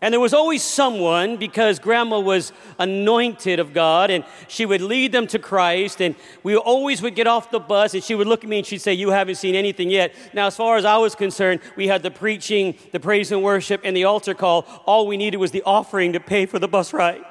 And 0.00 0.12
there 0.12 0.20
was 0.20 0.34
always 0.34 0.64
someone, 0.64 1.36
because 1.36 1.78
grandma 1.78 2.18
was 2.18 2.52
anointed 2.80 3.60
of 3.60 3.72
God, 3.72 4.10
and 4.10 4.24
she 4.48 4.66
would 4.66 4.80
lead 4.80 5.12
them 5.12 5.28
to 5.28 5.38
Christ. 5.38 6.02
And 6.02 6.16
we 6.42 6.56
always 6.56 7.00
would 7.02 7.14
get 7.14 7.28
off 7.28 7.52
the 7.52 7.60
bus, 7.60 7.94
and 7.94 8.02
she 8.02 8.16
would 8.16 8.26
look 8.26 8.42
at 8.42 8.50
me 8.50 8.58
and 8.58 8.66
she'd 8.66 8.78
say, 8.78 8.94
You 8.94 9.10
haven't 9.10 9.36
seen 9.36 9.54
anything 9.54 9.90
yet. 9.90 10.12
Now, 10.34 10.48
as 10.48 10.56
far 10.56 10.76
as 10.76 10.84
I 10.84 10.96
was 10.96 11.14
concerned, 11.14 11.60
we 11.76 11.86
had 11.86 12.02
the 12.02 12.10
preaching, 12.10 12.74
the 12.90 12.98
praise 12.98 13.30
and 13.30 13.44
worship, 13.44 13.80
and 13.84 13.96
the 13.96 14.04
altar 14.04 14.34
call. 14.34 14.66
All 14.86 15.06
we 15.06 15.16
needed 15.16 15.36
was 15.36 15.52
the 15.52 15.62
offering 15.62 16.12
to 16.14 16.20
pay 16.20 16.46
for 16.46 16.58
the 16.58 16.68
bus 16.68 16.92
ride 16.92 17.24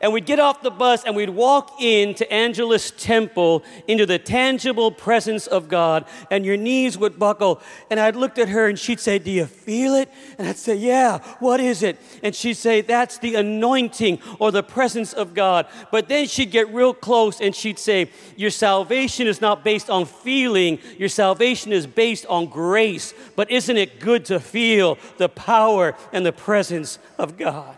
and 0.00 0.12
we'd 0.12 0.24
get 0.24 0.38
off 0.38 0.62
the 0.62 0.70
bus 0.70 1.04
and 1.04 1.14
we'd 1.14 1.30
walk 1.30 1.80
into 1.80 2.30
Angelus 2.32 2.90
Temple 2.90 3.62
into 3.86 4.06
the 4.06 4.18
tangible 4.18 4.90
presence 4.90 5.46
of 5.46 5.68
God, 5.68 6.06
and 6.30 6.44
your 6.44 6.56
knees 6.56 6.96
would 6.96 7.18
buckle. 7.18 7.60
And 7.90 8.00
I'd 8.00 8.16
look 8.16 8.38
at 8.38 8.48
her 8.48 8.66
and 8.68 8.78
she'd 8.78 9.00
say, 9.00 9.18
Do 9.18 9.30
you 9.30 9.46
feel 9.46 9.94
it? 9.94 10.10
And 10.38 10.48
I'd 10.48 10.56
say, 10.56 10.74
Yeah, 10.74 11.18
what 11.38 11.60
is 11.60 11.82
it? 11.82 11.98
And 12.22 12.34
she'd 12.34 12.54
say, 12.54 12.80
That's 12.80 13.18
the 13.18 13.34
anointing 13.34 14.20
or 14.38 14.50
the 14.50 14.62
presence 14.62 15.12
of 15.12 15.34
God. 15.34 15.66
But 15.90 16.08
then 16.08 16.26
she'd 16.26 16.50
get 16.50 16.72
real 16.72 16.94
close 16.94 17.40
and 17.40 17.54
she'd 17.54 17.78
say, 17.78 18.10
Your 18.36 18.50
salvation 18.50 19.26
is 19.26 19.40
not 19.40 19.64
based 19.64 19.90
on 19.90 20.06
feeling, 20.06 20.78
your 20.98 21.08
salvation 21.10 21.72
is 21.72 21.86
based 21.86 22.24
on 22.26 22.46
grace. 22.46 23.12
But 23.36 23.50
isn't 23.50 23.76
it 23.76 24.00
good 24.00 24.24
to 24.26 24.40
feel 24.40 24.98
the 25.18 25.28
power 25.28 25.94
and 26.12 26.24
the 26.24 26.32
presence 26.32 26.98
of 27.18 27.36
God? 27.36 27.76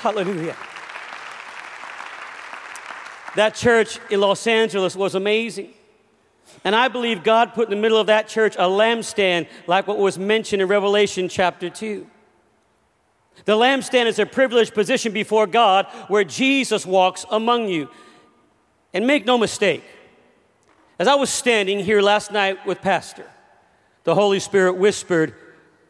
Hallelujah. 0.00 0.56
That 3.36 3.54
church 3.54 3.98
in 4.10 4.20
Los 4.20 4.46
Angeles 4.46 4.96
was 4.96 5.14
amazing. 5.14 5.72
And 6.64 6.74
I 6.74 6.88
believe 6.88 7.22
God 7.22 7.54
put 7.54 7.68
in 7.68 7.70
the 7.70 7.80
middle 7.80 7.98
of 7.98 8.08
that 8.08 8.28
church 8.28 8.56
a 8.56 8.62
lampstand, 8.62 9.48
like 9.66 9.86
what 9.86 9.98
was 9.98 10.18
mentioned 10.18 10.60
in 10.60 10.68
Revelation 10.68 11.28
chapter 11.28 11.70
2. 11.70 12.06
The 13.44 13.52
lampstand 13.52 14.06
is 14.06 14.18
a 14.18 14.26
privileged 14.26 14.74
position 14.74 15.12
before 15.12 15.46
God 15.46 15.86
where 16.08 16.24
Jesus 16.24 16.84
walks 16.84 17.24
among 17.30 17.68
you. 17.68 17.88
And 18.92 19.06
make 19.06 19.24
no 19.24 19.38
mistake, 19.38 19.84
as 20.98 21.06
I 21.06 21.14
was 21.14 21.30
standing 21.30 21.78
here 21.78 22.02
last 22.02 22.32
night 22.32 22.66
with 22.66 22.82
Pastor, 22.82 23.24
the 24.02 24.16
Holy 24.16 24.40
Spirit 24.40 24.74
whispered, 24.74 25.34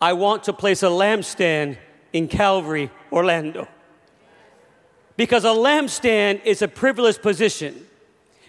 I 0.00 0.12
want 0.12 0.44
to 0.44 0.52
place 0.52 0.82
a 0.82 0.86
lampstand 0.86 1.78
in 2.12 2.28
Calvary, 2.28 2.90
Orlando. 3.10 3.66
Because 5.20 5.44
a 5.44 5.48
lampstand 5.48 6.46
is 6.46 6.62
a 6.62 6.66
privileged 6.66 7.20
position. 7.20 7.86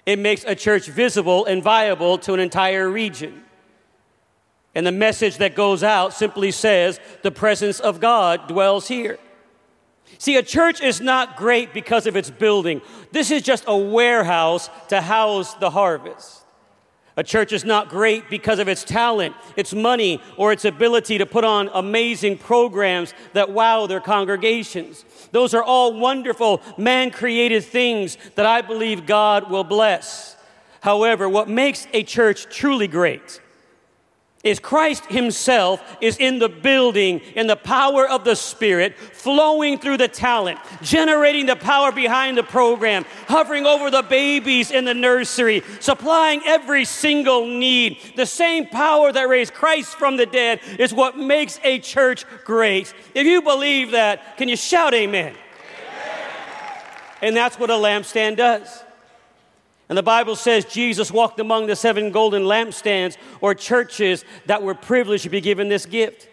It 0.05 0.17
makes 0.19 0.45
a 0.47 0.55
church 0.55 0.87
visible 0.87 1.43
and 1.43 1.61
viable 1.61 2.17
to 2.19 2.33
an 2.33 2.39
entire 2.39 2.89
region. 2.89 3.43
And 4.73 4.87
the 4.87 4.91
message 4.93 5.35
that 5.39 5.53
goes 5.53 5.83
out 5.83 6.13
simply 6.13 6.49
says, 6.49 6.97
the 7.23 7.31
presence 7.31 7.81
of 7.81 7.99
God 7.99 8.47
dwells 8.47 8.87
here. 8.87 9.19
See, 10.17 10.37
a 10.37 10.43
church 10.43 10.79
is 10.79 11.01
not 11.01 11.35
great 11.35 11.73
because 11.73 12.07
of 12.07 12.15
its 12.15 12.29
building. 12.29 12.79
This 13.11 13.31
is 13.31 13.41
just 13.41 13.65
a 13.67 13.75
warehouse 13.75 14.69
to 14.87 15.01
house 15.01 15.53
the 15.55 15.71
harvest. 15.71 16.40
A 17.21 17.23
church 17.23 17.51
is 17.51 17.63
not 17.63 17.87
great 17.87 18.31
because 18.31 18.57
of 18.57 18.67
its 18.67 18.83
talent, 18.83 19.35
its 19.55 19.75
money, 19.75 20.19
or 20.37 20.51
its 20.51 20.65
ability 20.65 21.19
to 21.19 21.27
put 21.27 21.43
on 21.43 21.69
amazing 21.71 22.39
programs 22.39 23.13
that 23.33 23.51
wow 23.51 23.85
their 23.85 23.99
congregations. 23.99 25.05
Those 25.31 25.53
are 25.53 25.61
all 25.61 25.99
wonderful, 25.99 26.63
man 26.79 27.11
created 27.11 27.63
things 27.63 28.17
that 28.33 28.47
I 28.47 28.61
believe 28.61 29.05
God 29.05 29.51
will 29.51 29.63
bless. 29.63 30.35
However, 30.79 31.29
what 31.29 31.47
makes 31.47 31.85
a 31.93 32.01
church 32.01 32.47
truly 32.49 32.87
great 32.87 33.39
is 34.43 34.59
Christ 34.59 35.05
Himself 35.05 35.97
is 36.01 36.17
in 36.17 36.39
the 36.39 36.49
building 36.49 37.19
in 37.35 37.47
the 37.47 37.55
power 37.55 38.07
of 38.07 38.23
the 38.23 38.35
Spirit, 38.35 38.97
flowing 38.97 39.77
through 39.77 39.97
the 39.97 40.07
talent, 40.07 40.59
generating 40.81 41.45
the 41.45 41.55
power 41.55 41.91
behind 41.91 42.37
the 42.37 42.43
program, 42.43 43.05
hovering 43.27 43.65
over 43.65 43.91
the 43.91 44.01
babies 44.01 44.71
in 44.71 44.85
the 44.85 44.93
nursery, 44.93 45.61
supplying 45.79 46.41
every 46.45 46.85
single 46.85 47.45
need. 47.45 47.99
The 48.15 48.25
same 48.25 48.65
power 48.67 49.11
that 49.11 49.29
raised 49.29 49.53
Christ 49.53 49.95
from 49.95 50.17
the 50.17 50.25
dead 50.25 50.59
is 50.79 50.93
what 50.93 51.17
makes 51.17 51.59
a 51.63 51.79
church 51.79 52.25
great. 52.43 52.93
If 53.13 53.27
you 53.27 53.41
believe 53.41 53.91
that, 53.91 54.37
can 54.37 54.49
you 54.49 54.55
shout 54.55 54.93
amen? 54.93 55.33
amen. 55.33 55.35
And 57.21 57.35
that's 57.35 57.59
what 57.59 57.69
a 57.69 57.73
lampstand 57.73 58.37
does. 58.37 58.83
And 59.91 59.97
the 59.97 60.03
Bible 60.03 60.37
says 60.37 60.63
Jesus 60.63 61.11
walked 61.11 61.41
among 61.41 61.67
the 61.67 61.75
seven 61.75 62.11
golden 62.11 62.43
lampstands 62.43 63.17
or 63.41 63.53
churches 63.53 64.23
that 64.45 64.63
were 64.63 64.73
privileged 64.73 65.23
to 65.23 65.29
be 65.29 65.41
given 65.41 65.67
this 65.67 65.85
gift. 65.85 66.29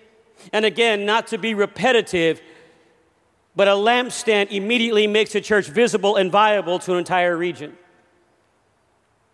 And 0.52 0.64
again, 0.64 1.04
not 1.04 1.26
to 1.26 1.38
be 1.38 1.54
repetitive, 1.54 2.40
but 3.56 3.66
a 3.66 3.72
lampstand 3.72 4.52
immediately 4.52 5.08
makes 5.08 5.34
a 5.34 5.40
church 5.40 5.66
visible 5.66 6.14
and 6.14 6.30
viable 6.30 6.78
to 6.78 6.92
an 6.92 6.98
entire 6.98 7.36
region. 7.36 7.76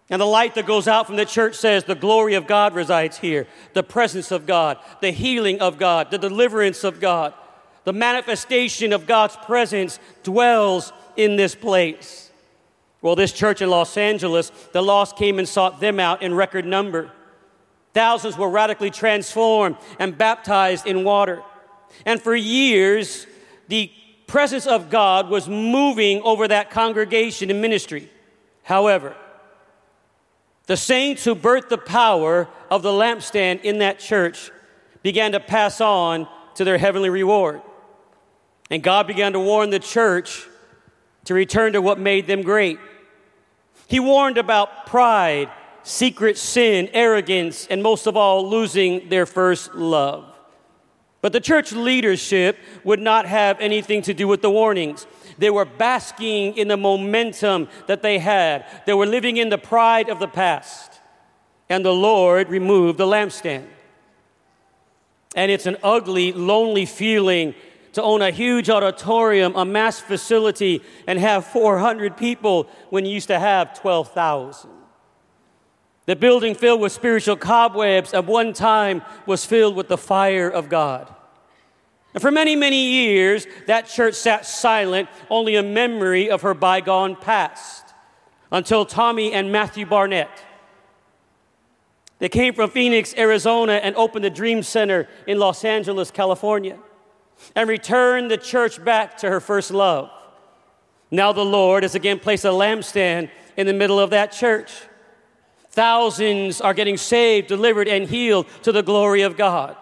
And 0.09 0.23
the 0.23 0.27
light 0.27 0.55
that 0.55 0.65
goes 0.65 0.89
out 0.89 1.07
from 1.07 1.17
the 1.17 1.27
church 1.27 1.55
says 1.55 1.85
the 1.85 1.95
glory 1.95 2.33
of 2.33 2.47
God 2.47 2.75
resides 2.75 3.19
here, 3.19 3.47
the 3.75 3.83
presence 3.83 4.31
of 4.31 4.47
God, 4.47 4.79
the 5.03 5.11
healing 5.11 5.61
of 5.61 5.77
God, 5.77 6.11
the 6.11 6.17
deliverance 6.17 6.83
of 6.83 6.99
God, 6.99 7.35
the 7.85 7.93
manifestation 7.93 8.95
of 8.95 9.07
God's 9.07 9.37
presence 9.37 9.99
dwells 10.23 10.95
in 11.15 11.37
this 11.37 11.55
place. 11.55 12.24
Well, 13.05 13.17
this 13.17 13.33
church 13.33 13.61
in 13.61 13.69
Los 13.69 13.99
Angeles, 13.99 14.51
the 14.73 14.81
lost 14.81 15.17
came 15.17 15.39
and 15.39 15.47
sought 15.47 15.79
them 15.79 16.01
out 16.01 16.23
in 16.23 16.33
record 16.33 16.65
number. 16.65 17.11
Thousands 17.93 18.39
were 18.39 18.49
radically 18.49 18.91
transformed 18.91 19.77
and 19.99 20.17
baptized 20.17 20.87
in 20.87 21.05
water. 21.05 21.43
And 22.07 22.19
for 22.19 22.35
years, 22.35 23.27
the 23.69 23.93
presence 24.27 24.67
of 24.67 24.89
God 24.89 25.29
was 25.29 25.51
moving 25.51 26.23
over 26.23 26.49
that 26.49 26.71
congregation 26.71 27.51
in 27.51 27.61
ministry. 27.61 28.09
However, 28.63 29.15
the 30.65 30.79
saints 30.79 31.27
who 31.27 31.35
birthed 31.35 31.69
the 31.69 31.77
power 31.77 32.49
of 32.71 32.83
the 32.83 32.89
lampstand 32.89 33.61
in 33.65 33.81
that 33.81 33.99
church 33.99 34.51
began 35.03 35.33
to 35.33 35.41
pass 35.41 35.83
on 35.83 36.27
to 36.55 36.65
their 36.65 36.79
heavenly 36.79 37.11
reward. 37.11 37.61
And 38.71 38.83
God 38.83 39.07
began 39.07 39.35
to 39.35 39.41
warn 39.41 39.69
the 39.69 39.79
church 39.79 40.49
to 41.27 41.35
return 41.35 41.75
to 41.75 41.83
what 41.83 41.99
made 41.99 42.27
them 42.27 42.41
great. 42.41 42.79
He 43.95 44.01
warned 44.01 44.39
about 44.39 44.87
pride, 44.87 45.49
secret 45.85 46.37
sin, 46.37 46.91
arrogance, 46.93 47.69
and 47.69 47.81
most 47.81 48.09
of 48.09 48.17
all, 48.17 48.51
losing 48.51 49.09
their 49.09 49.25
first 49.25 49.73
love. 49.73 50.37
But 51.21 51.33
the 51.33 51.39
church 51.39 51.71
leadership 51.71 52.59
would 52.83 52.99
not 52.99 53.25
have 53.25 53.61
anything 53.61 54.03
to 54.03 54.13
do 54.13 54.27
with 54.27 54.43
the 54.43 54.51
warnings. 54.51 55.07
They 55.39 55.49
were 55.49 55.65
basking 55.65 56.57
in 56.57 56.67
the 56.67 56.77
momentum 56.77 57.69
that 57.87 58.03
they 58.03 58.19
had. 58.19 58.67
They 58.85 58.95
were 58.95 59.07
living 59.07 59.37
in 59.37 59.49
the 59.49 59.59
pride 59.59 60.09
of 60.09 60.19
the 60.19 60.27
past. 60.27 61.01
And 61.69 61.85
the 61.85 61.95
Lord 61.95 62.49
removed 62.49 62.99
the 62.99 63.07
lampstand. 63.07 63.69
And 65.37 65.53
it's 65.53 65.67
an 65.67 65.77
ugly, 65.85 66.33
lonely 66.33 66.85
feeling 66.85 67.55
to 67.95 68.03
own 68.03 68.23
a 68.23 68.31
huge 68.31 68.71
auditorium, 68.71 69.57
a 69.57 69.65
mass 69.65 70.01
facility, 70.01 70.83
and 71.07 71.19
have 71.19 71.47
400 71.47 72.17
people 72.17 72.69
when 72.91 73.05
you 73.05 73.13
used 73.13 73.29
to 73.29 73.39
have 73.39 73.79
12,000. 73.81 74.71
The 76.07 76.17
building 76.17 76.55
filled 76.55 76.81
with 76.81 76.93
spiritual 76.93 77.37
cobwebs 77.37 78.13
at 78.13 78.27
one 78.27 78.53
time 78.53 79.03
was 79.27 79.45
filled 79.45 79.75
with 79.75 79.89
the 79.89 79.97
fire 79.97 80.49
of 80.49 80.69
God. 80.69 81.13
And 82.13 82.21
for 82.21 82.31
many, 82.31 82.55
many 82.55 82.91
years, 82.91 83.47
that 83.67 83.87
church 83.87 84.15
sat 84.15 84.47
silent, 84.47 85.09
only 85.31 85.57
a 85.57 85.63
memory 85.63 86.31
of 86.31 86.43
her 86.43 86.55
bygone 86.55 87.17
past, 87.17 87.95
until 88.53 88.85
Tommy 88.85 89.33
and 89.33 89.51
Matthew 89.51 89.87
Barnett. 89.87 90.31
They 92.19 92.29
came 92.29 92.55
from 92.55 92.71
Phoenix, 92.71 93.15
Arizona, 93.17 93.75
and 93.75 93.97
opened 93.97 94.25
the 94.25 94.31
Dream 94.31 94.63
Center 94.63 95.09
in 95.27 95.39
Los 95.39 95.65
Angeles, 95.65 96.11
California, 96.11 96.79
and 97.55 97.69
return 97.69 98.29
the 98.29 98.37
church 98.37 98.83
back 98.85 99.19
to 99.19 99.31
her 99.31 99.41
first 99.41 99.71
love. 99.71 100.11
Now 101.11 101.33
the 101.33 101.45
Lord 101.45 101.83
has 101.85 101.95
again 101.95 102.19
placed 102.19 102.45
a 102.45 102.49
lampstand 102.49 103.31
in 103.57 103.67
the 103.67 103.73
middle 103.73 104.01
of 104.01 104.11
that 104.11 104.33
church. 104.33 104.73
Thousands 105.71 106.61
are 106.61 106.75
getting 106.75 106.97
saved, 106.97 107.49
delivered, 107.49 107.89
and 107.89 108.09
healed 108.09 108.47
to 108.63 108.73
the 108.73 108.83
glory 108.83 109.23
of 109.23 109.37
God. 109.37 109.77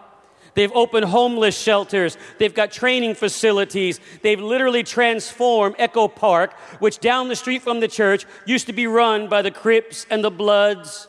They've 0.55 0.71
opened 0.73 1.05
homeless 1.05 1.57
shelters. 1.59 2.17
They've 2.37 2.53
got 2.53 2.71
training 2.71 3.15
facilities. 3.15 3.99
They've 4.21 4.39
literally 4.39 4.83
transformed 4.83 5.75
Echo 5.79 6.07
Park, 6.07 6.53
which 6.79 6.99
down 6.99 7.27
the 7.27 7.35
street 7.35 7.63
from 7.63 7.79
the 7.79 7.87
church 7.87 8.25
used 8.45 8.67
to 8.67 8.73
be 8.73 8.85
run 8.85 9.27
by 9.27 9.41
the 9.41 9.51
Crips 9.51 10.05
and 10.09 10.23
the 10.23 10.29
Bloods, 10.29 11.07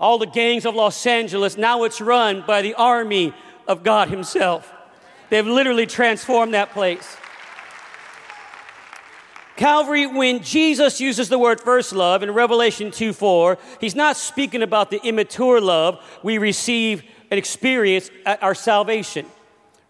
all 0.00 0.18
the 0.18 0.26
gangs 0.26 0.64
of 0.64 0.74
Los 0.74 1.06
Angeles. 1.06 1.56
Now 1.56 1.84
it's 1.84 2.00
run 2.00 2.44
by 2.46 2.62
the 2.62 2.74
army 2.74 3.34
of 3.68 3.82
God 3.82 4.08
Himself. 4.08 4.72
They've 5.32 5.46
literally 5.46 5.86
transformed 5.86 6.52
that 6.52 6.72
place. 6.72 7.16
Calvary, 9.56 10.06
when 10.06 10.42
Jesus 10.42 11.00
uses 11.00 11.30
the 11.30 11.38
word 11.38 11.58
first 11.58 11.94
love 11.94 12.22
in 12.22 12.30
Revelation 12.32 12.90
2 12.90 13.14
4, 13.14 13.56
he's 13.80 13.94
not 13.94 14.18
speaking 14.18 14.60
about 14.60 14.90
the 14.90 15.00
immature 15.02 15.58
love 15.58 16.04
we 16.22 16.36
receive 16.36 17.02
and 17.30 17.38
experience 17.38 18.10
at 18.26 18.42
our 18.42 18.54
salvation. 18.54 19.24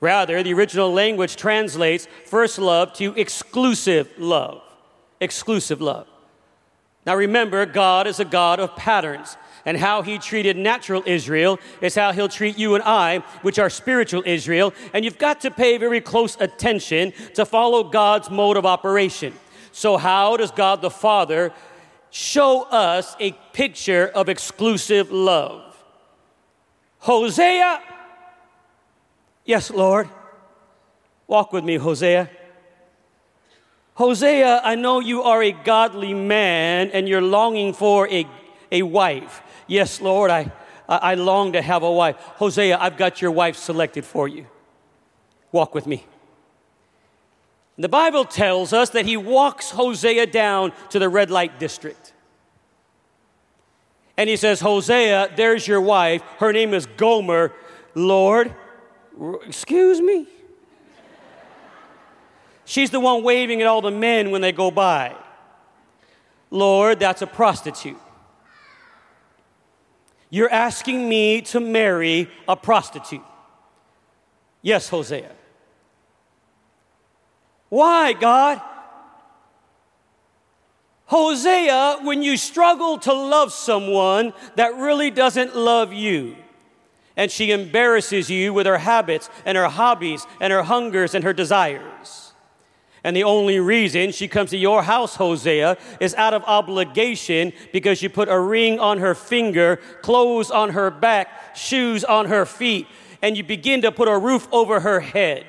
Rather, 0.01 0.45
the 0.45 0.55
original 0.55 0.93
language 0.93 1.35
translates 1.35 2.07
first 2.27 2.61
love 2.61 2.93
to 2.93 3.13
exclusive 3.19 4.13
love. 4.19 4.63
Exclusive 5.21 5.81
love. 5.81 6.07
Now 7.05 7.17
remember, 7.17 7.67
God 7.67 8.07
is 8.07 8.21
a 8.21 8.25
God 8.25 8.61
of 8.61 8.77
patterns, 8.77 9.37
and 9.65 9.77
how 9.77 10.03
he 10.03 10.19
treated 10.19 10.57
natural 10.57 11.03
Israel 11.07 11.59
is 11.81 11.95
how 11.95 12.13
he'll 12.13 12.29
treat 12.29 12.59
you 12.59 12.75
and 12.75 12.83
I, 12.85 13.19
which 13.43 13.59
are 13.59 13.71
spiritual 13.71 14.23
Israel, 14.27 14.75
and 14.93 15.05
you've 15.05 15.19
got 15.19 15.41
to 15.43 15.51
pay 15.51 15.77
very 15.79 16.01
close 16.01 16.37
attention 16.41 17.13
to 17.35 17.45
follow 17.45 17.85
God's 17.85 18.31
mode 18.31 18.57
of 18.57 18.67
operation. 18.67 19.33
So, 19.73 19.97
how 19.97 20.37
does 20.37 20.51
God 20.51 20.83
the 20.83 20.91
Father 20.91 21.53
show 22.11 22.63
us 22.65 23.17
a 23.19 23.33
picture 23.53 24.09
of 24.09 24.29
exclusive 24.29 25.11
love? 25.11 25.73
Hosea, 26.99 27.81
yes, 29.45 29.71
Lord. 29.71 30.09
Walk 31.27 31.53
with 31.53 31.65
me, 31.65 31.77
Hosea. 31.77 32.29
Hosea, 33.95 34.61
I 34.65 34.75
know 34.75 35.01
you 35.01 35.23
are 35.23 35.43
a 35.43 35.53
godly 35.53 36.15
man 36.15 36.91
and 36.93 37.09
you're 37.09 37.23
longing 37.23 37.73
for 37.73 38.09
a, 38.09 38.27
a 38.71 38.83
wife. 38.83 39.43
Yes, 39.67 40.01
Lord, 40.01 40.31
I, 40.31 40.53
I 40.89 41.15
long 41.15 41.53
to 41.53 41.63
have 41.63 41.83
a 41.83 41.91
wife. 41.91 42.17
Hosea, 42.19 42.79
I've 42.79 42.97
got 42.97 43.23
your 43.23 43.31
wife 43.31 43.57
selected 43.57 44.05
for 44.05 44.29
you. 44.29 44.47
Walk 45.51 45.75
with 45.75 45.87
me. 45.87 46.07
The 47.79 47.89
Bible 47.89 48.25
tells 48.25 48.73
us 48.73 48.91
that 48.91 49.07
he 49.07 49.17
walks 49.17 49.71
Hosea 49.71 50.27
down 50.27 50.73
to 50.91 50.99
the 50.99 51.09
red 51.09 51.31
light 51.31 51.59
district. 51.59 52.13
And 54.17 54.29
he 54.29 54.37
says, 54.37 54.61
Hosea, 54.61 55.33
there's 55.37 55.67
your 55.67 55.81
wife. 55.81 56.23
Her 56.39 56.53
name 56.53 56.75
is 56.75 56.87
Gomer. 56.87 57.53
Lord, 57.95 58.55
excuse 59.47 60.01
me? 60.01 60.27
She's 62.65 62.91
the 62.91 63.01
one 63.01 63.23
waving 63.23 63.61
at 63.61 63.67
all 63.67 63.81
the 63.81 63.91
men 63.91 64.31
when 64.31 64.41
they 64.41 64.53
go 64.53 64.71
by. 64.71 65.15
Lord, 66.51 67.01
that's 67.01 67.23
a 67.23 67.27
prostitute. 67.27 67.99
You're 70.35 70.51
asking 70.51 71.11
me 71.11 71.43
to 71.43 71.61
marry 71.61 72.31
a 72.49 72.57
prostitute. 72.57 73.21
Yes, 74.63 74.89
Hosea. 74.89 75.31
Why, 77.69 78.15
God? 78.15 78.63
Hosea, 81.05 81.99
when 82.01 82.23
you 82.23 82.39
struggle 82.39 82.97
to 83.01 83.13
love 83.13 83.53
someone 83.53 84.33
that 84.57 84.75
really 84.77 85.11
doesn't 85.11 85.55
love 85.55 85.93
you, 85.93 86.37
and 87.15 87.31
she 87.31 87.51
embarrasses 87.51 88.31
you 88.31 88.55
with 88.55 88.67
her 88.67 88.79
habits 88.79 89.29
and 89.45 89.59
her 89.59 89.69
hobbies 89.69 90.27
and 90.41 90.51
her 90.51 90.63
hungers 90.63 91.15
and 91.15 91.25
her 91.25 91.35
desires. 91.35 92.32
And 93.05 93.17
the 93.17 93.25
only 93.25 93.59
reason 93.59 94.13
she 94.13 94.29
comes 94.29 94.51
to 94.51 94.57
your 94.57 94.83
house, 94.83 95.17
Hosea, 95.17 95.77
is 95.99 96.15
out 96.15 96.35
of 96.35 96.45
obligation 96.45 97.53
because 97.73 98.01
you 98.01 98.09
put 98.09 98.29
a 98.29 98.39
ring 98.39 98.79
on 98.79 98.99
her 98.99 99.15
finger, 99.15 99.81
clothes 100.03 100.51
on 100.51 100.71
her 100.71 100.91
back, 100.91 101.57
shoes 101.57 102.05
on 102.05 102.27
her 102.27 102.47
feet, 102.47 102.87
and 103.21 103.37
you 103.37 103.43
begin 103.43 103.83
to 103.83 103.91
put 103.91 104.07
a 104.09 104.17
roof 104.17 104.47
over 104.53 104.81
her 104.81 105.01
head. 105.01 105.47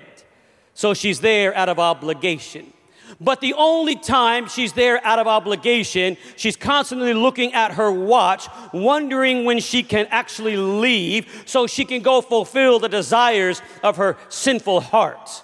So 0.73 0.95
she's 0.95 1.19
there 1.19 1.55
out 1.55 1.69
of 1.69 1.77
obligation. 1.77 2.73
But 3.21 3.41
the 3.41 3.53
only 3.53 3.95
time 3.95 4.47
she's 4.47 4.73
there 4.73 5.05
out 5.05 5.19
of 5.19 5.27
obligation, 5.27 6.17
she's 6.35 6.55
constantly 6.55 7.13
looking 7.13 7.53
at 7.53 7.73
her 7.73 7.91
watch, 7.91 8.47
wondering 8.73 9.45
when 9.45 9.59
she 9.59 9.83
can 9.83 10.07
actually 10.07 10.57
leave 10.57 11.43
so 11.45 11.67
she 11.67 11.85
can 11.85 12.01
go 12.01 12.21
fulfill 12.21 12.79
the 12.79 12.89
desires 12.89 13.61
of 13.83 13.97
her 13.97 14.17
sinful 14.29 14.81
heart. 14.81 15.43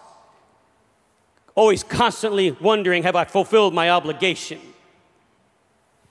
Always 1.60 1.84
constantly 1.84 2.52
wondering, 2.52 3.04
have 3.04 3.17
I 3.17 3.26
fulfilled 3.26 3.74
my 3.74 3.89
obligation? 3.89 4.62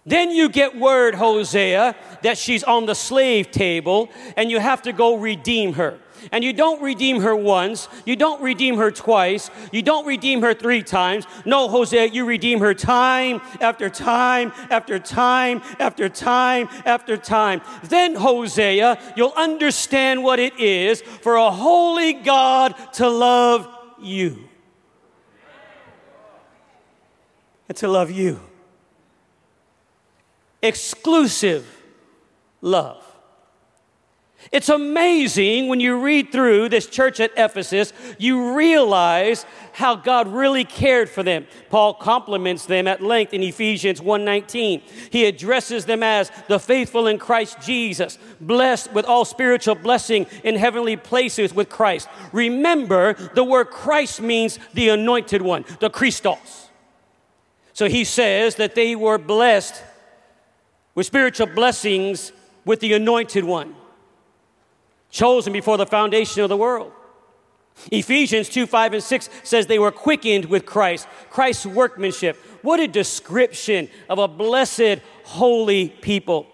Then 0.04 0.30
you 0.30 0.50
get 0.50 0.78
word, 0.78 1.14
Hosea, 1.14 1.96
that 2.20 2.36
she's 2.36 2.62
on 2.62 2.84
the 2.84 2.94
slave 2.94 3.50
table 3.50 4.10
and 4.36 4.50
you 4.50 4.58
have 4.58 4.82
to 4.82 4.92
go 4.92 5.16
redeem 5.16 5.72
her. 5.72 6.00
And 6.32 6.44
you 6.44 6.52
don't 6.52 6.82
redeem 6.82 7.22
her 7.22 7.34
once, 7.34 7.88
you 8.04 8.14
don't 8.14 8.42
redeem 8.42 8.76
her 8.76 8.90
twice, 8.90 9.50
you 9.72 9.80
don't 9.80 10.04
redeem 10.04 10.42
her 10.42 10.52
three 10.52 10.82
times. 10.82 11.24
No, 11.46 11.66
Hosea, 11.66 12.08
you 12.08 12.26
redeem 12.26 12.60
her 12.60 12.74
time 12.74 13.40
after 13.58 13.88
time 13.88 14.52
after 14.68 14.98
time 14.98 15.62
after 15.78 16.10
time 16.10 16.68
after 16.84 17.16
time. 17.16 17.62
Then, 17.84 18.16
Hosea, 18.16 18.98
you'll 19.16 19.32
understand 19.34 20.22
what 20.22 20.40
it 20.40 20.60
is 20.60 21.00
for 21.00 21.36
a 21.36 21.50
holy 21.50 22.12
God 22.12 22.74
to 22.94 23.08
love 23.08 23.66
you. 23.98 24.47
And 27.68 27.76
to 27.78 27.88
love 27.88 28.10
you. 28.10 28.40
Exclusive 30.62 31.66
love. 32.60 33.04
It's 34.52 34.68
amazing 34.68 35.68
when 35.68 35.80
you 35.80 36.00
read 36.00 36.30
through 36.30 36.68
this 36.68 36.86
church 36.86 37.18
at 37.20 37.32
Ephesus, 37.36 37.92
you 38.18 38.56
realize 38.56 39.44
how 39.72 39.96
God 39.96 40.28
really 40.28 40.64
cared 40.64 41.10
for 41.10 41.22
them. 41.22 41.46
Paul 41.70 41.94
compliments 41.94 42.64
them 42.64 42.86
at 42.86 43.02
length 43.02 43.34
in 43.34 43.42
Ephesians 43.42 44.00
1:19. 44.00 44.80
He 45.10 45.26
addresses 45.26 45.84
them 45.84 46.02
as 46.02 46.30
the 46.46 46.60
faithful 46.60 47.08
in 47.08 47.18
Christ 47.18 47.58
Jesus, 47.60 48.16
blessed 48.40 48.92
with 48.92 49.04
all 49.04 49.24
spiritual 49.24 49.74
blessing 49.74 50.26
in 50.44 50.54
heavenly 50.54 50.96
places 50.96 51.52
with 51.52 51.68
Christ. 51.68 52.08
Remember, 52.32 53.14
the 53.34 53.44
word 53.44 53.70
Christ 53.70 54.20
means 54.20 54.58
the 54.72 54.88
anointed 54.88 55.42
one, 55.42 55.64
the 55.80 55.90
Christos. 55.90 56.67
So 57.78 57.88
he 57.88 58.02
says 58.02 58.56
that 58.56 58.74
they 58.74 58.96
were 58.96 59.18
blessed 59.18 59.84
with 60.96 61.06
spiritual 61.06 61.46
blessings 61.46 62.32
with 62.64 62.80
the 62.80 62.92
anointed 62.92 63.44
one 63.44 63.76
chosen 65.10 65.52
before 65.52 65.76
the 65.76 65.86
foundation 65.86 66.42
of 66.42 66.48
the 66.48 66.56
world. 66.56 66.90
Ephesians 67.92 68.48
2 68.48 68.66
5 68.66 68.94
and 68.94 69.02
6 69.04 69.30
says 69.44 69.68
they 69.68 69.78
were 69.78 69.92
quickened 69.92 70.46
with 70.46 70.66
Christ, 70.66 71.06
Christ's 71.30 71.66
workmanship. 71.66 72.34
What 72.62 72.80
a 72.80 72.88
description 72.88 73.88
of 74.08 74.18
a 74.18 74.26
blessed, 74.26 74.98
holy 75.22 75.90
people. 75.90 76.48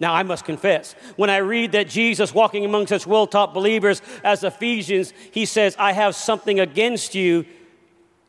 Now, 0.00 0.14
I 0.14 0.24
must 0.24 0.44
confess, 0.44 0.96
when 1.14 1.30
I 1.30 1.36
read 1.36 1.70
that 1.72 1.88
Jesus 1.88 2.34
walking 2.34 2.64
among 2.64 2.88
such 2.88 3.06
well 3.06 3.28
taught 3.28 3.54
believers 3.54 4.02
as 4.24 4.42
Ephesians, 4.42 5.12
he 5.30 5.46
says, 5.46 5.76
I 5.78 5.92
have 5.92 6.16
something 6.16 6.58
against 6.58 7.14
you, 7.14 7.46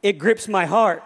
it 0.03 0.19
grips 0.19 0.47
my 0.47 0.67
heart. 0.67 1.01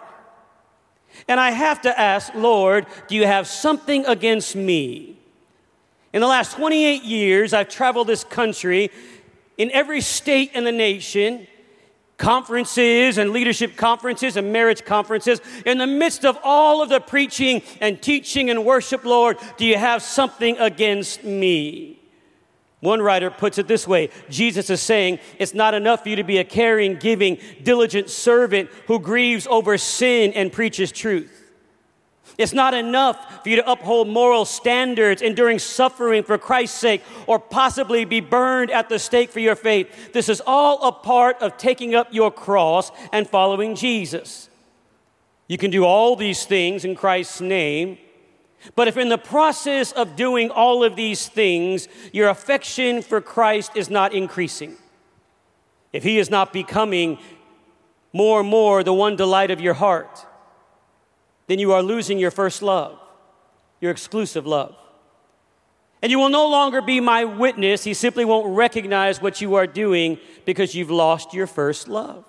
And 1.27 1.39
I 1.39 1.51
have 1.51 1.81
to 1.81 1.99
ask, 1.99 2.33
Lord, 2.35 2.85
do 3.07 3.15
you 3.15 3.25
have 3.25 3.47
something 3.47 4.05
against 4.05 4.55
me? 4.55 5.17
In 6.13 6.21
the 6.21 6.27
last 6.27 6.53
28 6.57 7.03
years, 7.03 7.53
I've 7.53 7.69
traveled 7.69 8.07
this 8.07 8.23
country 8.23 8.91
in 9.57 9.71
every 9.71 10.01
state 10.01 10.51
in 10.53 10.63
the 10.63 10.71
nation, 10.71 11.47
conferences 12.17 13.17
and 13.17 13.31
leadership 13.31 13.77
conferences 13.77 14.35
and 14.35 14.51
marriage 14.51 14.83
conferences. 14.83 15.39
In 15.65 15.77
the 15.77 15.87
midst 15.87 16.25
of 16.25 16.37
all 16.43 16.81
of 16.81 16.89
the 16.89 16.99
preaching 16.99 17.61
and 17.79 18.01
teaching 18.01 18.49
and 18.49 18.65
worship, 18.65 19.05
Lord, 19.05 19.37
do 19.57 19.65
you 19.65 19.77
have 19.77 20.01
something 20.01 20.57
against 20.57 21.23
me? 21.23 22.00
One 22.81 23.01
writer 23.01 23.29
puts 23.29 23.59
it 23.59 23.67
this 23.67 23.87
way 23.87 24.09
Jesus 24.29 24.69
is 24.69 24.81
saying, 24.81 25.19
It's 25.39 25.53
not 25.53 25.73
enough 25.73 26.03
for 26.03 26.09
you 26.09 26.17
to 26.17 26.23
be 26.23 26.39
a 26.39 26.43
caring, 26.43 26.95
giving, 26.95 27.37
diligent 27.63 28.09
servant 28.09 28.69
who 28.87 28.99
grieves 28.99 29.47
over 29.47 29.77
sin 29.77 30.33
and 30.33 30.51
preaches 30.51 30.91
truth. 30.91 31.37
It's 32.37 32.53
not 32.53 32.73
enough 32.73 33.43
for 33.43 33.49
you 33.49 33.57
to 33.57 33.71
uphold 33.71 34.07
moral 34.07 34.45
standards, 34.45 35.21
enduring 35.21 35.59
suffering 35.59 36.23
for 36.23 36.37
Christ's 36.37 36.79
sake, 36.79 37.03
or 37.27 37.37
possibly 37.37 38.03
be 38.03 38.19
burned 38.19 38.71
at 38.71 38.89
the 38.89 38.97
stake 38.97 39.29
for 39.29 39.39
your 39.39 39.55
faith. 39.55 40.13
This 40.13 40.27
is 40.27 40.41
all 40.47 40.87
a 40.87 40.91
part 40.91 41.39
of 41.41 41.57
taking 41.57 41.93
up 41.93 42.07
your 42.11 42.31
cross 42.31 42.91
and 43.11 43.29
following 43.29 43.75
Jesus. 43.75 44.49
You 45.47 45.57
can 45.57 45.69
do 45.69 45.83
all 45.83 46.15
these 46.15 46.45
things 46.45 46.85
in 46.85 46.95
Christ's 46.95 47.41
name, 47.41 47.97
but 48.75 48.87
if 48.87 48.97
in 48.97 49.09
the 49.09 49.17
process 49.17 49.91
of 49.91 50.15
doing 50.15 50.49
all 50.49 50.83
of 50.83 50.95
these 50.95 51.27
things, 51.27 51.87
your 52.11 52.29
affection 52.29 53.01
for 53.01 53.21
Christ 53.21 53.71
is 53.75 53.89
not 53.89 54.13
increasing, 54.13 54.77
if 55.93 56.03
He 56.03 56.19
is 56.19 56.29
not 56.29 56.53
becoming 56.53 57.17
more 58.13 58.41
and 58.41 58.49
more 58.49 58.83
the 58.83 58.93
one 58.93 59.15
delight 59.15 59.51
of 59.51 59.61
your 59.61 59.73
heart, 59.73 60.25
then 61.47 61.59
you 61.59 61.73
are 61.73 61.83
losing 61.83 62.17
your 62.17 62.31
first 62.31 62.61
love, 62.61 62.99
your 63.79 63.91
exclusive 63.91 64.45
love. 64.45 64.75
And 66.01 66.11
you 66.11 66.17
will 66.17 66.29
no 66.29 66.49
longer 66.49 66.81
be 66.81 66.99
my 66.99 67.25
witness. 67.25 67.83
He 67.83 67.93
simply 67.93 68.25
won't 68.25 68.55
recognize 68.55 69.21
what 69.21 69.39
you 69.39 69.55
are 69.55 69.67
doing 69.67 70.17
because 70.45 70.73
you've 70.73 70.89
lost 70.89 71.33
your 71.33 71.45
first 71.45 71.87
love. 71.87 72.25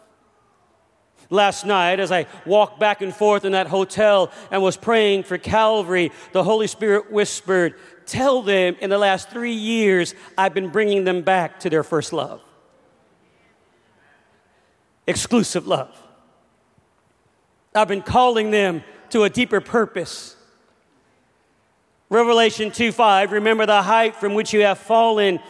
Last 1.33 1.65
night, 1.65 1.99
as 1.99 2.13
I 2.13 2.27
walked 2.45 2.79
back 2.79 3.01
and 3.01 3.15
forth 3.15 3.47
in 3.47 3.53
that 3.53 3.67
hotel 3.67 4.31
and 4.51 4.63
was 4.63 4.77
praying 4.77 5.23
for 5.23 5.39
Calvary, 5.39 6.13
the 6.33 6.45
Holy 6.45 6.67
Spirit 6.67 7.11
whispered, 7.11 7.75
Tell 8.05 8.43
them 8.43 8.77
in 8.83 8.91
the 8.91 8.99
last 8.99 9.31
three 9.31 9.55
years, 9.55 10.15
I've 10.37 10.53
been 10.53 10.69
bringing 10.69 11.05
them 11.05 11.23
back 11.23 11.61
to 11.61 11.71
their 11.71 11.83
first 11.83 12.13
love. 12.13 12.43
Exclusive 15.07 15.67
love. 15.67 15.97
I've 17.75 17.89
been 17.89 18.03
calling 18.03 18.51
them 18.51 18.85
to 19.09 19.23
a 19.23 19.31
deeper 19.31 19.63
purpose. 19.63 20.37
Revelation 22.11 22.71
2 22.71 22.93
5, 22.93 23.33
remember 23.33 23.65
the 23.65 23.81
height 23.81 24.17
from 24.17 24.35
which 24.35 24.53
you 24.53 24.61
have 24.65 24.77
fallen. 24.77 25.41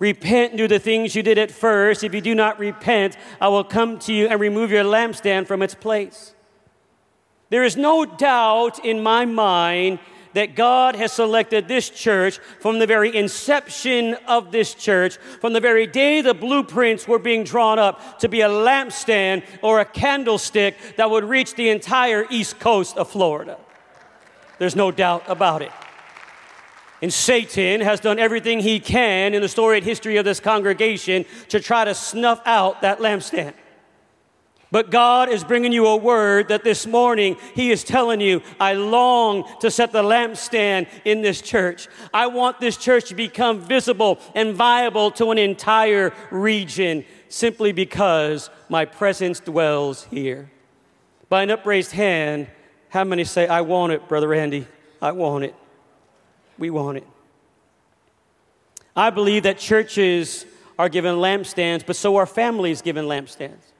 Repent 0.00 0.52
and 0.52 0.58
do 0.58 0.66
the 0.66 0.78
things 0.78 1.14
you 1.14 1.22
did 1.22 1.38
at 1.38 1.50
first. 1.50 2.02
If 2.02 2.14
you 2.14 2.22
do 2.22 2.34
not 2.34 2.58
repent, 2.58 3.16
I 3.40 3.48
will 3.48 3.62
come 3.62 3.98
to 4.00 4.12
you 4.12 4.26
and 4.26 4.40
remove 4.40 4.72
your 4.72 4.82
lampstand 4.82 5.46
from 5.46 5.62
its 5.62 5.74
place. 5.74 6.34
There 7.50 7.62
is 7.64 7.76
no 7.76 8.06
doubt 8.06 8.84
in 8.84 9.02
my 9.02 9.26
mind 9.26 9.98
that 10.32 10.54
God 10.54 10.96
has 10.96 11.12
selected 11.12 11.68
this 11.68 11.90
church 11.90 12.38
from 12.60 12.78
the 12.78 12.86
very 12.86 13.14
inception 13.14 14.14
of 14.26 14.52
this 14.52 14.74
church, 14.74 15.16
from 15.40 15.52
the 15.52 15.60
very 15.60 15.86
day 15.86 16.22
the 16.22 16.34
blueprints 16.34 17.06
were 17.06 17.18
being 17.18 17.44
drawn 17.44 17.78
up 17.78 18.20
to 18.20 18.28
be 18.28 18.40
a 18.40 18.48
lampstand 18.48 19.42
or 19.60 19.80
a 19.80 19.84
candlestick 19.84 20.76
that 20.96 21.10
would 21.10 21.24
reach 21.24 21.56
the 21.56 21.68
entire 21.68 22.26
east 22.30 22.58
coast 22.58 22.96
of 22.96 23.10
Florida. 23.10 23.58
There's 24.58 24.76
no 24.76 24.90
doubt 24.90 25.24
about 25.26 25.62
it. 25.62 25.72
And 27.02 27.12
Satan 27.12 27.80
has 27.80 28.00
done 28.00 28.18
everything 28.18 28.60
he 28.60 28.78
can 28.78 29.34
in 29.34 29.40
the 29.40 29.48
storied 29.48 29.84
history 29.84 30.18
of 30.18 30.24
this 30.24 30.40
congregation 30.40 31.24
to 31.48 31.60
try 31.60 31.84
to 31.84 31.94
snuff 31.94 32.42
out 32.44 32.82
that 32.82 32.98
lampstand. 32.98 33.54
But 34.72 34.90
God 34.90 35.28
is 35.28 35.42
bringing 35.42 35.72
you 35.72 35.86
a 35.86 35.96
word 35.96 36.48
that 36.48 36.62
this 36.62 36.86
morning 36.86 37.36
He 37.54 37.72
is 37.72 37.82
telling 37.82 38.20
you, 38.20 38.40
I 38.60 38.74
long 38.74 39.44
to 39.60 39.70
set 39.70 39.90
the 39.90 40.02
lampstand 40.02 40.88
in 41.04 41.22
this 41.22 41.40
church. 41.40 41.88
I 42.14 42.28
want 42.28 42.60
this 42.60 42.76
church 42.76 43.08
to 43.08 43.14
become 43.14 43.60
visible 43.60 44.20
and 44.34 44.54
viable 44.54 45.10
to 45.12 45.32
an 45.32 45.38
entire 45.38 46.12
region 46.30 47.04
simply 47.28 47.72
because 47.72 48.48
my 48.68 48.84
presence 48.84 49.40
dwells 49.40 50.04
here. 50.04 50.50
By 51.28 51.42
an 51.42 51.50
upraised 51.50 51.92
hand, 51.92 52.48
how 52.90 53.04
many 53.04 53.24
say, 53.24 53.48
I 53.48 53.62
want 53.62 53.92
it, 53.92 54.08
Brother 54.08 54.32
Andy? 54.34 54.66
I 55.02 55.12
want 55.12 55.44
it. 55.44 55.54
We 56.60 56.70
want 56.70 56.98
it. 56.98 57.06
I 58.94 59.10
believe 59.10 59.42
that 59.42 59.58
churches 59.58 60.46
are 60.78 60.88
given 60.88 61.16
lampstands, 61.16 61.84
but 61.84 61.96
so 61.96 62.14
are 62.16 62.26
families 62.26 62.82
given 62.82 63.06
lampstands 63.06 63.70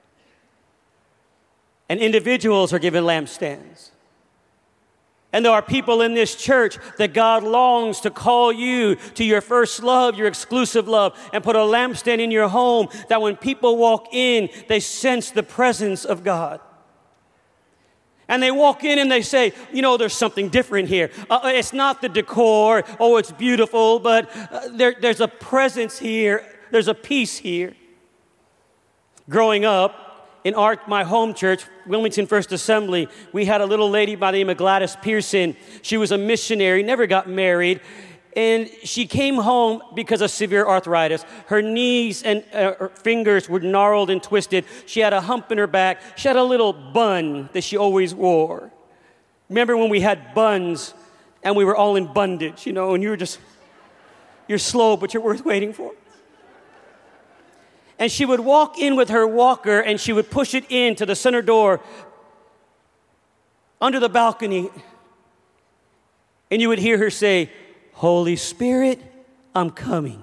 and 1.91 1.99
individuals 1.99 2.73
are 2.73 2.79
given 2.79 3.03
lampstands. 3.03 3.91
And 5.33 5.45
there 5.45 5.53
are 5.53 5.61
people 5.61 6.03
in 6.03 6.15
this 6.15 6.37
church 6.37 6.79
that 6.99 7.13
God 7.13 7.43
longs 7.43 8.01
to 8.03 8.11
call 8.11 8.53
you 8.53 8.95
to 9.15 9.25
your 9.25 9.41
first 9.41 9.83
love, 9.83 10.17
your 10.17 10.29
exclusive 10.29 10.87
love, 10.87 11.19
and 11.33 11.43
put 11.43 11.57
a 11.57 11.61
lampstand 11.61 12.21
in 12.21 12.31
your 12.31 12.47
home 12.47 12.89
that 13.09 13.21
when 13.21 13.37
people 13.37 13.77
walk 13.77 14.07
in, 14.13 14.49
they 14.69 14.79
sense 14.79 15.33
the 15.33 15.43
presence 15.43 16.05
of 16.05 16.23
God. 16.23 16.61
And 18.31 18.41
they 18.41 18.53
walk 18.53 18.85
in 18.85 19.01
and 19.01 19.11
they 19.11 19.23
say, 19.23 19.53
you 19.73 19.83
know, 19.83 19.97
there's 19.97 20.15
something 20.15 20.49
different 20.49 20.89
here. 20.89 21.11
Uh, 21.29 21.41
it's 21.47 21.73
not 21.73 22.01
the 22.01 22.09
decor, 22.09 22.85
oh, 23.01 23.17
it's 23.17 23.33
beautiful, 23.33 23.99
but 23.99 24.35
uh, 24.37 24.69
there, 24.71 24.95
there's 24.99 25.21
a 25.21 25.29
presence 25.29 25.99
here, 25.99 26.47
there's 26.71 26.89
a 26.89 26.95
peace 26.95 27.37
here. 27.37 27.75
Growing 29.29 29.65
up, 29.65 30.07
in 30.45 30.55
our, 30.55 30.81
my 30.87 31.05
home 31.05 31.35
church, 31.35 31.65
Wilmington 31.87 32.27
First 32.27 32.53
Assembly, 32.53 33.09
we 33.33 33.45
had 33.45 33.61
a 33.61 33.67
little 33.67 33.91
lady 33.91 34.15
by 34.15 34.31
the 34.31 34.39
name 34.39 34.49
of 34.49 34.57
Gladys 34.57 34.97
Pearson. 35.03 35.55
She 35.83 35.99
was 35.99 36.13
a 36.13 36.19
missionary, 36.19 36.83
never 36.83 37.07
got 37.07 37.29
married, 37.29 37.81
and 38.37 38.71
she 38.85 39.07
came 39.07 39.37
home 39.37 39.83
because 39.95 40.21
of 40.21 40.31
severe 40.31 40.67
arthritis. 40.67 41.25
Her 41.47 41.63
knees 41.63 42.23
and 42.23 42.45
uh, 42.53 42.75
her 42.75 42.89
fingers 42.89 43.49
were 43.49 43.61
gnarled 43.61 44.11
and 44.11 44.23
twisted. 44.23 44.65
She 44.87 45.01
had 45.01 45.13
a 45.13 45.21
hump 45.21 45.51
in 45.51 45.59
her 45.59 45.67
back. 45.67 46.01
She 46.17 46.29
had 46.29 46.37
a 46.37 46.45
little 46.45 46.73
bun 46.73 47.49
that 47.53 47.65
she 47.65 47.77
always 47.77 48.15
wore. 48.15 48.71
Remember 49.49 49.77
when 49.77 49.91
we 49.91 50.01
had 50.01 50.35
buns 50.35 50.95
and 51.43 51.57
we 51.57 51.65
were 51.65 51.75
all 51.75 51.97
in 51.97 52.13
bondage, 52.13 52.67
you 52.67 52.73
know, 52.73 52.95
and 52.95 53.03
you 53.03 53.11
were 53.11 53.17
just, 53.17 53.41
you're 54.47 54.59
slow, 54.59 54.97
but 54.97 55.13
you're 55.13 55.23
worth 55.23 55.45
waiting 55.45 55.73
for 55.73 55.93
and 58.01 58.11
she 58.11 58.25
would 58.25 58.41
walk 58.41 58.79
in 58.79 58.97
with 58.97 59.11
her 59.11 59.27
walker 59.27 59.79
and 59.79 60.01
she 60.01 60.13
would 60.13 60.31
push 60.31 60.55
it 60.55 60.65
into 60.71 61.05
the 61.05 61.15
center 61.15 61.43
door 61.43 61.81
under 63.79 64.01
the 64.01 64.09
balcony. 64.09 64.71
And 66.51 66.63
you 66.63 66.71
would 66.71 66.79
hear 66.79 66.97
her 66.97 67.11
say, 67.11 67.51
Holy 68.01 68.37
Spirit, 68.37 69.01
I'm 69.55 69.71
coming. 69.71 70.23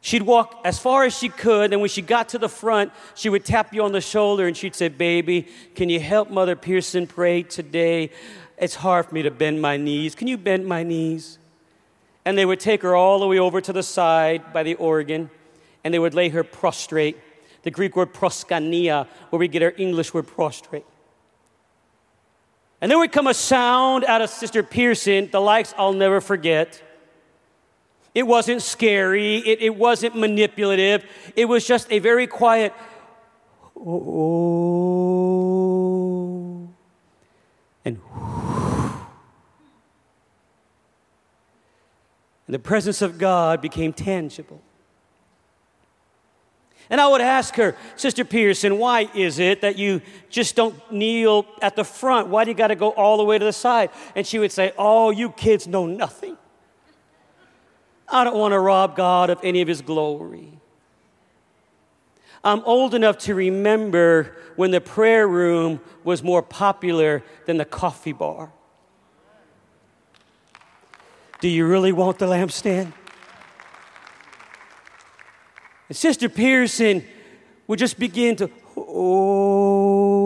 She'd 0.00 0.22
walk 0.22 0.60
as 0.64 0.78
far 0.78 1.04
as 1.04 1.16
she 1.16 1.28
could, 1.28 1.72
and 1.72 1.80
when 1.80 1.90
she 1.90 2.02
got 2.02 2.28
to 2.30 2.38
the 2.38 2.48
front, 2.48 2.92
she 3.14 3.28
would 3.28 3.44
tap 3.44 3.74
you 3.74 3.82
on 3.82 3.92
the 3.92 4.00
shoulder 4.00 4.46
and 4.46 4.56
she'd 4.56 4.74
say, 4.74 4.88
Baby, 4.88 5.48
can 5.74 5.88
you 5.88 5.98
help 5.98 6.30
Mother 6.30 6.54
Pearson 6.54 7.06
pray 7.06 7.42
today? 7.42 8.10
It's 8.56 8.76
hard 8.76 9.06
for 9.06 9.14
me 9.14 9.22
to 9.22 9.30
bend 9.30 9.60
my 9.60 9.76
knees. 9.76 10.14
Can 10.14 10.28
you 10.28 10.38
bend 10.38 10.66
my 10.66 10.82
knees? 10.82 11.38
and 12.26 12.36
they 12.36 12.44
would 12.44 12.58
take 12.58 12.82
her 12.82 12.96
all 12.96 13.20
the 13.20 13.26
way 13.26 13.38
over 13.38 13.60
to 13.60 13.72
the 13.72 13.84
side 13.84 14.52
by 14.52 14.64
the 14.64 14.74
organ, 14.74 15.30
and 15.84 15.94
they 15.94 15.98
would 16.00 16.12
lay 16.12 16.28
her 16.28 16.42
prostrate. 16.42 17.16
The 17.62 17.70
Greek 17.70 17.94
word 17.94 18.12
proskania, 18.12 19.06
where 19.30 19.38
we 19.38 19.46
get 19.46 19.62
our 19.62 19.72
English 19.76 20.12
word 20.12 20.26
prostrate. 20.26 20.84
And 22.80 22.90
there 22.90 22.98
would 22.98 23.12
come 23.12 23.26
a 23.26 23.34
sound 23.34 24.04
out 24.04 24.20
of 24.22 24.30
Sister 24.30 24.62
Pearson, 24.62 25.28
the 25.30 25.40
likes 25.40 25.74
I'll 25.78 25.92
never 25.92 26.20
forget. 26.20 26.82
It 28.14 28.26
wasn't 28.26 28.62
scary, 28.62 29.38
it, 29.38 29.60
it 29.62 29.76
wasn't 29.76 30.16
manipulative, 30.16 31.04
it 31.34 31.44
was 31.46 31.66
just 31.66 31.90
a 31.92 31.98
very 31.98 32.26
quiet, 32.26 32.72
oh, 33.76 34.66
and 37.84 38.00
And 42.46 42.54
the 42.54 42.58
presence 42.60 43.02
of 43.02 43.18
God 43.18 43.60
became 43.60 43.92
tangible. 43.92 44.62
And 46.88 47.00
I 47.00 47.08
would 47.08 47.20
ask 47.20 47.56
her, 47.56 47.76
Sister 47.96 48.24
Pearson, 48.24 48.78
why 48.78 49.10
is 49.14 49.38
it 49.38 49.60
that 49.62 49.76
you 49.76 50.00
just 50.30 50.54
don't 50.54 50.76
kneel 50.92 51.46
at 51.60 51.74
the 51.74 51.84
front? 51.84 52.28
Why 52.28 52.44
do 52.44 52.50
you 52.50 52.56
got 52.56 52.68
to 52.68 52.76
go 52.76 52.90
all 52.90 53.16
the 53.16 53.24
way 53.24 53.38
to 53.38 53.44
the 53.44 53.52
side? 53.52 53.90
And 54.14 54.26
she 54.26 54.38
would 54.38 54.52
say, 54.52 54.72
Oh, 54.78 55.10
you 55.10 55.30
kids 55.30 55.66
know 55.66 55.86
nothing. 55.86 56.36
I 58.08 58.22
don't 58.22 58.36
want 58.36 58.52
to 58.52 58.60
rob 58.60 58.94
God 58.94 59.30
of 59.30 59.40
any 59.42 59.62
of 59.62 59.68
his 59.68 59.82
glory. 59.82 60.60
I'm 62.44 62.60
old 62.60 62.94
enough 62.94 63.18
to 63.18 63.34
remember 63.34 64.36
when 64.54 64.70
the 64.70 64.80
prayer 64.80 65.26
room 65.26 65.80
was 66.04 66.22
more 66.22 66.42
popular 66.42 67.24
than 67.46 67.56
the 67.56 67.64
coffee 67.64 68.12
bar. 68.12 68.52
Do 71.40 71.48
you 71.48 71.66
really 71.66 71.90
want 71.90 72.20
the 72.20 72.26
lampstand? 72.26 72.92
And 75.88 75.96
Sister 75.96 76.28
Pearson 76.28 77.04
would 77.66 77.78
just 77.78 77.98
begin 77.98 78.36
to, 78.36 78.50
oh. 78.76 80.16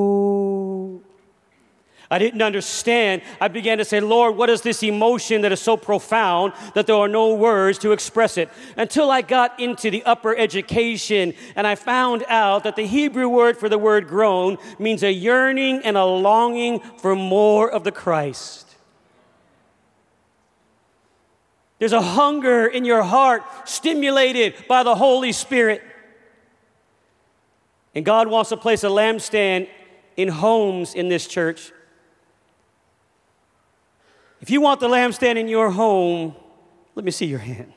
I 2.13 2.19
didn't 2.19 2.43
understand. 2.43 3.23
I 3.41 3.47
began 3.47 3.79
to 3.79 3.85
say, 3.85 4.01
Lord, 4.01 4.37
what 4.37 4.51
is 4.51 4.63
this 4.63 4.83
emotion 4.83 5.43
that 5.43 5.53
is 5.53 5.61
so 5.61 5.77
profound 5.77 6.55
that 6.75 6.89
there 6.89 6.97
are 6.97 7.07
no 7.07 7.35
words 7.35 7.79
to 7.79 7.93
express 7.93 8.37
it? 8.37 8.49
Until 8.77 9.13
I 9.13 9.23
got 9.23 9.61
into 9.61 9.93
the 9.93 10.03
upper 10.03 10.37
education 10.37 11.35
and 11.55 11.69
I 11.69 11.77
found 11.77 12.25
out 12.27 12.65
that 12.65 12.75
the 12.75 12.87
Hebrew 12.87 13.29
word 13.29 13.57
for 13.57 13.69
the 13.69 13.79
word 13.79 14.09
groan 14.09 14.59
means 14.81 15.05
a 15.05 15.13
yearning 15.13 15.83
and 15.85 15.97
a 15.97 16.05
longing 16.05 16.81
for 16.81 17.15
more 17.15 17.71
of 17.71 17.85
the 17.85 17.93
Christ. 17.93 18.70
There's 21.81 21.95
a 21.95 22.03
hunger 22.03 22.67
in 22.67 22.85
your 22.85 23.03
heart 23.03 23.43
stimulated 23.65 24.55
by 24.69 24.83
the 24.83 24.95
Holy 24.95 25.33
Spirit. 25.33 25.83
And 27.95 28.05
God 28.05 28.29
wants 28.29 28.51
to 28.51 28.59
place 28.59 28.85
a 28.85 28.89
lampstand 28.89 29.67
in 30.15 30.29
homes 30.29 30.95
in 30.95 31.09
this 31.09 31.27
church. 31.27 31.73
If 34.43 34.51
you 34.51 34.61
want 34.61 34.81
the 34.81 34.89
lampstand 34.89 35.37
in 35.37 35.49
your 35.49 35.71
home, 35.71 36.35
let 36.95 37.05
me 37.05 37.11
see 37.11 37.27
your 37.27 37.39
hand. 37.39 37.73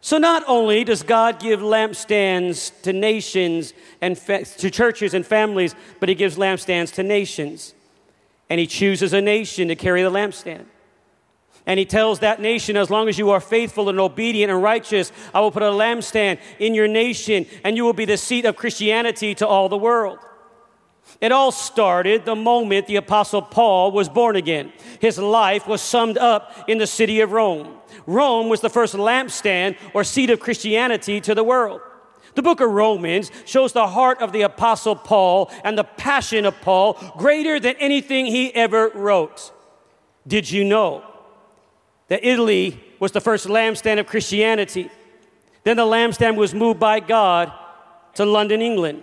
So, 0.00 0.16
not 0.16 0.42
only 0.46 0.82
does 0.82 1.02
God 1.02 1.40
give 1.40 1.60
lampstands 1.60 2.72
to 2.82 2.94
nations 2.94 3.74
and 4.00 4.18
fa- 4.18 4.46
to 4.46 4.70
churches 4.70 5.12
and 5.12 5.26
families, 5.26 5.74
but 6.00 6.08
He 6.08 6.14
gives 6.14 6.36
lampstands 6.36 6.94
to 6.94 7.02
nations 7.02 7.74
and 8.50 8.60
he 8.60 8.66
chooses 8.66 9.12
a 9.12 9.20
nation 9.22 9.68
to 9.68 9.76
carry 9.76 10.02
the 10.02 10.10
lampstand. 10.10 10.66
And 11.66 11.78
he 11.78 11.84
tells 11.84 12.18
that 12.18 12.40
nation, 12.40 12.76
as 12.76 12.90
long 12.90 13.08
as 13.08 13.18
you 13.18 13.30
are 13.30 13.40
faithful 13.40 13.88
and 13.88 14.00
obedient 14.00 14.50
and 14.50 14.62
righteous, 14.62 15.12
I 15.32 15.40
will 15.40 15.52
put 15.52 15.62
a 15.62 15.66
lampstand 15.66 16.40
in 16.58 16.74
your 16.74 16.88
nation, 16.88 17.46
and 17.62 17.76
you 17.76 17.84
will 17.84 17.92
be 17.92 18.06
the 18.06 18.16
seat 18.16 18.44
of 18.44 18.56
Christianity 18.56 19.34
to 19.36 19.46
all 19.46 19.68
the 19.68 19.78
world. 19.78 20.18
It 21.20 21.32
all 21.32 21.52
started 21.52 22.24
the 22.24 22.36
moment 22.36 22.86
the 22.86 22.96
Apostle 22.96 23.42
Paul 23.42 23.92
was 23.92 24.08
born 24.08 24.36
again. 24.36 24.72
His 25.00 25.18
life 25.18 25.66
was 25.66 25.82
summed 25.82 26.18
up 26.18 26.64
in 26.68 26.78
the 26.78 26.86
city 26.86 27.20
of 27.20 27.32
Rome. 27.32 27.76
Rome 28.06 28.48
was 28.48 28.60
the 28.60 28.70
first 28.70 28.94
lampstand 28.94 29.76
or 29.94 30.02
seat 30.02 30.30
of 30.30 30.40
Christianity 30.40 31.20
to 31.20 31.34
the 31.34 31.44
world. 31.44 31.80
The 32.34 32.42
book 32.42 32.60
of 32.60 32.70
Romans 32.70 33.30
shows 33.44 33.72
the 33.72 33.88
heart 33.88 34.20
of 34.20 34.32
the 34.32 34.42
Apostle 34.42 34.96
Paul 34.96 35.50
and 35.64 35.76
the 35.76 35.84
passion 35.84 36.46
of 36.46 36.60
Paul 36.60 36.94
greater 37.18 37.58
than 37.58 37.76
anything 37.76 38.26
he 38.26 38.54
ever 38.54 38.90
wrote. 38.94 39.52
Did 40.26 40.50
you 40.50 40.64
know 40.64 41.02
that 42.08 42.24
Italy 42.24 42.80
was 42.98 43.12
the 43.12 43.20
first 43.20 43.46
lampstand 43.46 43.98
of 43.98 44.06
Christianity? 44.06 44.90
Then 45.64 45.76
the 45.76 45.84
lampstand 45.84 46.36
was 46.36 46.54
moved 46.54 46.80
by 46.80 47.00
God 47.00 47.52
to 48.14 48.24
London, 48.24 48.62
England. 48.62 49.02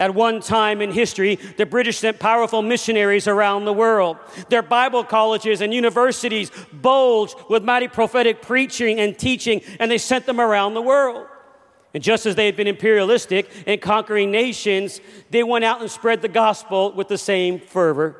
At 0.00 0.12
one 0.12 0.40
time 0.40 0.80
in 0.80 0.90
history, 0.90 1.36
the 1.56 1.66
British 1.66 1.98
sent 1.98 2.18
powerful 2.18 2.62
missionaries 2.62 3.28
around 3.28 3.64
the 3.64 3.72
world. 3.72 4.16
Their 4.48 4.62
Bible 4.62 5.04
colleges 5.04 5.60
and 5.60 5.72
universities 5.72 6.50
bulged 6.72 7.36
with 7.48 7.62
mighty 7.62 7.86
prophetic 7.86 8.42
preaching 8.42 8.98
and 8.98 9.16
teaching, 9.16 9.62
and 9.78 9.90
they 9.90 9.98
sent 9.98 10.26
them 10.26 10.40
around 10.40 10.74
the 10.74 10.82
world. 10.82 11.28
And 11.94 12.02
just 12.02 12.26
as 12.26 12.34
they 12.34 12.46
had 12.46 12.56
been 12.56 12.66
imperialistic 12.66 13.48
and 13.66 13.80
conquering 13.80 14.32
nations, 14.32 15.00
they 15.30 15.44
went 15.44 15.64
out 15.64 15.80
and 15.80 15.90
spread 15.90 16.22
the 16.22 16.28
gospel 16.28 16.92
with 16.92 17.06
the 17.06 17.16
same 17.16 17.60
fervor. 17.60 18.16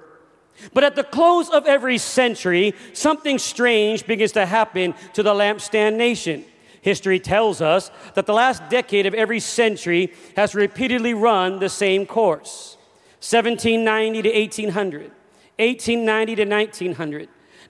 But 0.73 0.85
at 0.85 0.95
the 0.95 1.03
close 1.03 1.51
of 1.51 1.67
every 1.67 1.99
century, 1.99 2.75
something 2.93 3.39
strange 3.39 4.07
begins 4.07 4.33
to 4.33 4.47
happen 4.47 4.95
to 5.15 5.23
the 5.25 5.35
lampstand 5.35 5.97
nation. 5.97 6.45
History 6.81 7.19
tells 7.19 7.61
us 7.61 7.91
that 8.15 8.27
the 8.27 8.35
last 8.35 8.69
decade 8.69 9.07
of 9.07 9.15
every 9.15 9.41
century 9.41 10.13
has 10.37 10.55
repeatedly 10.55 11.15
run 11.15 11.59
the 11.59 11.69
same 11.69 12.07
course 12.07 12.77
1790 13.19 14.23
to 14.23 14.29
1800, 14.29 15.11
1890 15.59 16.35
to 16.37 16.45
1900, 16.45 17.29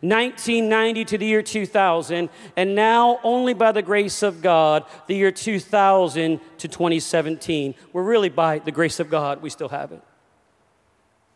1990 0.08 1.04
to 1.06 1.18
the 1.18 1.26
year 1.26 1.42
2000, 1.42 2.28
and 2.56 2.74
now, 2.74 3.18
only 3.22 3.54
by 3.54 3.72
the 3.72 3.82
grace 3.82 4.22
of 4.22 4.42
God, 4.42 4.84
the 5.06 5.14
year 5.14 5.30
2000 5.30 6.40
to 6.58 6.68
2017. 6.68 7.74
We're 7.92 8.02
really 8.02 8.28
by 8.28 8.58
the 8.58 8.72
grace 8.72 9.00
of 9.00 9.08
God, 9.08 9.40
we 9.40 9.50
still 9.50 9.70
have 9.70 9.92
it. 9.92 10.02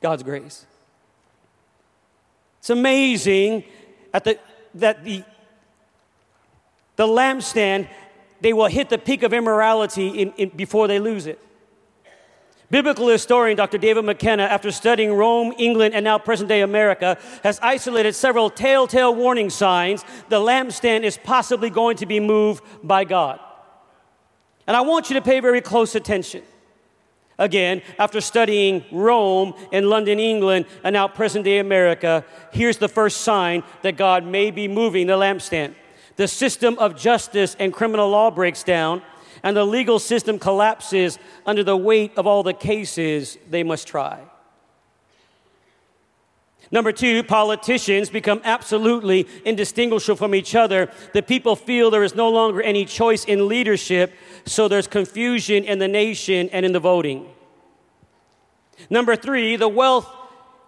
God's 0.00 0.22
grace. 0.22 0.66
It's 2.58 2.70
amazing 2.70 3.64
at 4.12 4.24
the, 4.24 4.38
that 4.74 5.04
the, 5.04 5.24
the 6.96 7.06
lampstand, 7.06 7.88
they 8.40 8.52
will 8.52 8.66
hit 8.66 8.90
the 8.90 8.98
peak 8.98 9.22
of 9.22 9.32
immorality 9.32 10.08
in, 10.08 10.32
in, 10.32 10.48
before 10.50 10.88
they 10.88 10.98
lose 10.98 11.26
it. 11.26 11.40
Biblical 12.70 13.08
historian 13.08 13.56
Dr. 13.56 13.78
David 13.78 14.04
McKenna, 14.04 14.42
after 14.42 14.70
studying 14.70 15.14
Rome, 15.14 15.54
England, 15.56 15.94
and 15.94 16.04
now 16.04 16.18
present 16.18 16.48
day 16.50 16.60
America, 16.60 17.16
has 17.42 17.58
isolated 17.62 18.14
several 18.14 18.50
telltale 18.50 19.14
warning 19.14 19.48
signs 19.48 20.04
the 20.28 20.38
lampstand 20.38 21.02
is 21.02 21.16
possibly 21.16 21.70
going 21.70 21.96
to 21.96 22.06
be 22.06 22.20
moved 22.20 22.62
by 22.82 23.04
God. 23.04 23.40
And 24.66 24.76
I 24.76 24.82
want 24.82 25.08
you 25.08 25.14
to 25.14 25.22
pay 25.22 25.40
very 25.40 25.62
close 25.62 25.94
attention. 25.94 26.42
Again, 27.38 27.80
after 27.98 28.20
studying 28.20 28.84
Rome 28.92 29.54
and 29.72 29.88
London, 29.88 30.18
England, 30.18 30.66
and 30.84 30.92
now 30.92 31.08
present 31.08 31.44
day 31.44 31.60
America, 31.60 32.24
here's 32.52 32.76
the 32.76 32.88
first 32.88 33.22
sign 33.22 33.62
that 33.82 33.96
God 33.96 34.26
may 34.26 34.50
be 34.50 34.68
moving 34.68 35.06
the 35.06 35.14
lampstand. 35.14 35.74
The 36.16 36.28
system 36.28 36.76
of 36.78 36.96
justice 36.96 37.56
and 37.58 37.72
criminal 37.72 38.10
law 38.10 38.30
breaks 38.30 38.62
down 38.62 39.02
and 39.42 39.56
the 39.56 39.64
legal 39.64 39.98
system 39.98 40.38
collapses 40.38 41.18
under 41.46 41.62
the 41.62 41.76
weight 41.76 42.12
of 42.16 42.26
all 42.26 42.42
the 42.42 42.52
cases 42.52 43.38
they 43.50 43.62
must 43.62 43.86
try. 43.86 44.20
Number 46.70 46.92
two, 46.92 47.22
politicians 47.22 48.10
become 48.10 48.42
absolutely 48.44 49.26
indistinguishable 49.44 50.16
from 50.16 50.34
each 50.34 50.54
other. 50.54 50.90
The 51.14 51.22
people 51.22 51.56
feel 51.56 51.90
there 51.90 52.04
is 52.04 52.14
no 52.14 52.28
longer 52.28 52.60
any 52.60 52.84
choice 52.84 53.24
in 53.24 53.48
leadership, 53.48 54.12
so 54.44 54.68
there's 54.68 54.86
confusion 54.86 55.64
in 55.64 55.78
the 55.78 55.88
nation 55.88 56.50
and 56.50 56.66
in 56.66 56.72
the 56.72 56.80
voting. 56.80 57.26
Number 58.90 59.16
three, 59.16 59.56
the 59.56 59.68
wealth 59.68 60.14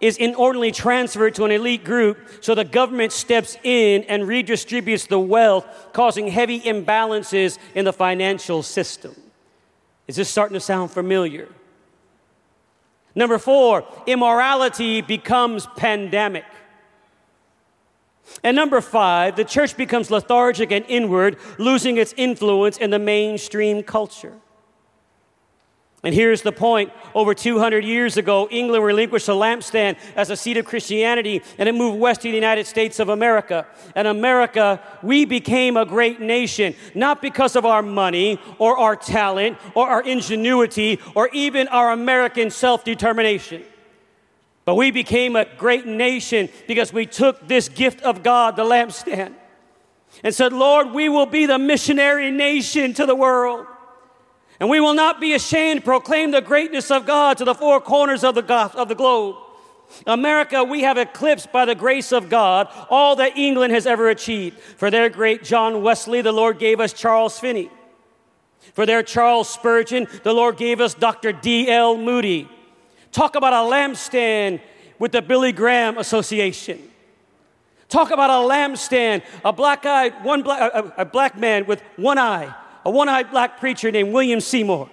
is 0.01 0.17
inordinately 0.17 0.71
transferred 0.71 1.35
to 1.35 1.45
an 1.45 1.51
elite 1.51 1.85
group, 1.85 2.17
so 2.41 2.55
the 2.55 2.65
government 2.65 3.11
steps 3.11 3.55
in 3.63 4.03
and 4.05 4.23
redistributes 4.23 5.07
the 5.07 5.19
wealth, 5.19 5.65
causing 5.93 6.27
heavy 6.27 6.59
imbalances 6.59 7.59
in 7.75 7.85
the 7.85 7.93
financial 7.93 8.63
system. 8.63 9.15
Is 10.07 10.15
this 10.15 10.29
starting 10.29 10.55
to 10.55 10.59
sound 10.59 10.91
familiar? 10.91 11.47
Number 13.13 13.37
four, 13.37 13.85
immorality 14.07 15.01
becomes 15.01 15.67
pandemic. 15.77 16.45
And 18.43 18.55
number 18.55 18.81
five, 18.81 19.35
the 19.35 19.43
church 19.43 19.77
becomes 19.77 20.09
lethargic 20.09 20.71
and 20.71 20.85
inward, 20.87 21.37
losing 21.57 21.97
its 21.97 22.13
influence 22.17 22.77
in 22.77 22.89
the 22.89 22.99
mainstream 22.99 23.83
culture. 23.83 24.33
And 26.03 26.15
here's 26.15 26.41
the 26.41 26.51
point. 26.51 26.91
Over 27.13 27.35
200 27.35 27.85
years 27.85 28.17
ago, 28.17 28.47
England 28.49 28.83
relinquished 28.83 29.27
the 29.27 29.33
lampstand 29.33 29.97
as 30.15 30.31
a 30.31 30.35
seat 30.35 30.57
of 30.57 30.65
Christianity 30.65 31.43
and 31.59 31.69
it 31.69 31.75
moved 31.75 31.99
west 31.99 32.21
to 32.21 32.29
the 32.29 32.33
United 32.33 32.65
States 32.65 32.99
of 32.99 33.09
America. 33.09 33.67
And 33.95 34.07
America, 34.07 34.81
we 35.03 35.25
became 35.25 35.77
a 35.77 35.85
great 35.85 36.19
nation, 36.19 36.73
not 36.95 37.21
because 37.21 37.55
of 37.55 37.65
our 37.67 37.83
money 37.83 38.39
or 38.57 38.79
our 38.79 38.95
talent 38.95 39.59
or 39.75 39.87
our 39.87 40.01
ingenuity 40.01 40.99
or 41.13 41.29
even 41.33 41.67
our 41.67 41.91
American 41.91 42.49
self 42.49 42.83
determination. 42.83 43.63
But 44.65 44.75
we 44.75 44.89
became 44.89 45.35
a 45.35 45.45
great 45.57 45.85
nation 45.85 46.49
because 46.67 46.91
we 46.91 47.05
took 47.05 47.47
this 47.47 47.69
gift 47.69 48.01
of 48.01 48.23
God, 48.23 48.55
the 48.55 48.63
lampstand, 48.63 49.33
and 50.23 50.33
said, 50.33 50.51
Lord, 50.51 50.91
we 50.91 51.09
will 51.09 51.25
be 51.25 51.45
the 51.45 51.59
missionary 51.59 52.31
nation 52.31 52.93
to 52.95 53.05
the 53.05 53.15
world. 53.15 53.67
And 54.61 54.69
we 54.69 54.79
will 54.79 54.93
not 54.93 55.19
be 55.19 55.33
ashamed 55.33 55.79
to 55.79 55.83
proclaim 55.83 56.29
the 56.29 56.39
greatness 56.39 56.91
of 56.91 57.07
God 57.07 57.39
to 57.39 57.45
the 57.45 57.55
four 57.55 57.81
corners 57.81 58.23
of 58.23 58.35
the, 58.35 58.43
of 58.75 58.89
the 58.89 58.93
globe. 58.93 59.37
America, 60.05 60.63
we 60.63 60.83
have 60.83 60.99
eclipsed 60.99 61.51
by 61.51 61.65
the 61.65 61.73
grace 61.73 62.11
of 62.11 62.29
God 62.29 62.67
all 62.87 63.15
that 63.15 63.35
England 63.35 63.73
has 63.73 63.87
ever 63.87 64.07
achieved. 64.07 64.59
For 64.59 64.91
their 64.91 65.09
great 65.09 65.43
John 65.43 65.81
Wesley, 65.81 66.21
the 66.21 66.31
Lord 66.31 66.59
gave 66.59 66.79
us 66.79 66.93
Charles 66.93 67.39
Finney. 67.39 67.71
For 68.73 68.85
their 68.85 69.01
Charles 69.01 69.49
Spurgeon, 69.49 70.07
the 70.21 70.31
Lord 70.31 70.57
gave 70.57 70.79
us 70.79 70.93
Dr. 70.93 71.31
D.L. 71.31 71.97
Moody. 71.97 72.47
Talk 73.11 73.35
about 73.35 73.53
a 73.53 73.67
lampstand 73.67 74.61
with 74.99 75.11
the 75.11 75.23
Billy 75.23 75.53
Graham 75.53 75.97
Association. 75.97 76.79
Talk 77.89 78.11
about 78.11 78.29
a 78.29 78.47
lampstand, 78.47 79.23
a 79.43 79.51
black 79.51 79.87
eyed, 79.87 80.23
one 80.23 80.43
black, 80.43 80.71
a, 80.71 80.93
a 80.99 81.05
black 81.05 81.35
man 81.35 81.65
with 81.65 81.81
one 81.95 82.19
eye, 82.19 82.53
a 82.85 82.91
one 82.91 83.09
eyed 83.09 83.31
black 83.31 83.59
preacher 83.59 83.91
named 83.91 84.13
William 84.13 84.39
Seymour. 84.39 84.89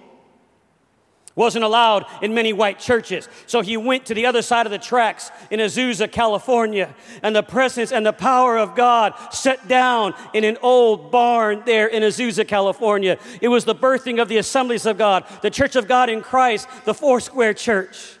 Wasn't 1.35 1.63
allowed 1.63 2.05
in 2.21 2.33
many 2.33 2.51
white 2.51 2.79
churches. 2.79 3.29
So 3.45 3.61
he 3.61 3.77
went 3.77 4.07
to 4.07 4.13
the 4.13 4.25
other 4.25 4.41
side 4.41 4.65
of 4.65 4.73
the 4.73 4.77
tracks 4.77 5.31
in 5.49 5.61
Azusa, 5.61 6.11
California, 6.11 6.93
and 7.23 7.33
the 7.33 7.43
presence 7.43 7.93
and 7.93 8.05
the 8.05 8.11
power 8.11 8.57
of 8.57 8.75
God 8.75 9.13
set 9.31 9.67
down 9.69 10.15
in 10.33 10.43
an 10.43 10.57
old 10.61 11.11
barn 11.11 11.63
there 11.65 11.87
in 11.87 12.03
Azusa, 12.03 12.45
California. 12.45 13.17
It 13.41 13.47
was 13.47 13.63
the 13.63 13.75
birthing 13.75 14.21
of 14.21 14.27
the 14.27 14.37
assemblies 14.37 14.85
of 14.85 14.97
God, 14.97 15.23
the 15.41 15.49
church 15.49 15.77
of 15.77 15.87
God 15.87 16.09
in 16.09 16.21
Christ, 16.21 16.67
the 16.83 16.93
Foursquare 16.93 17.53
Church. 17.53 18.17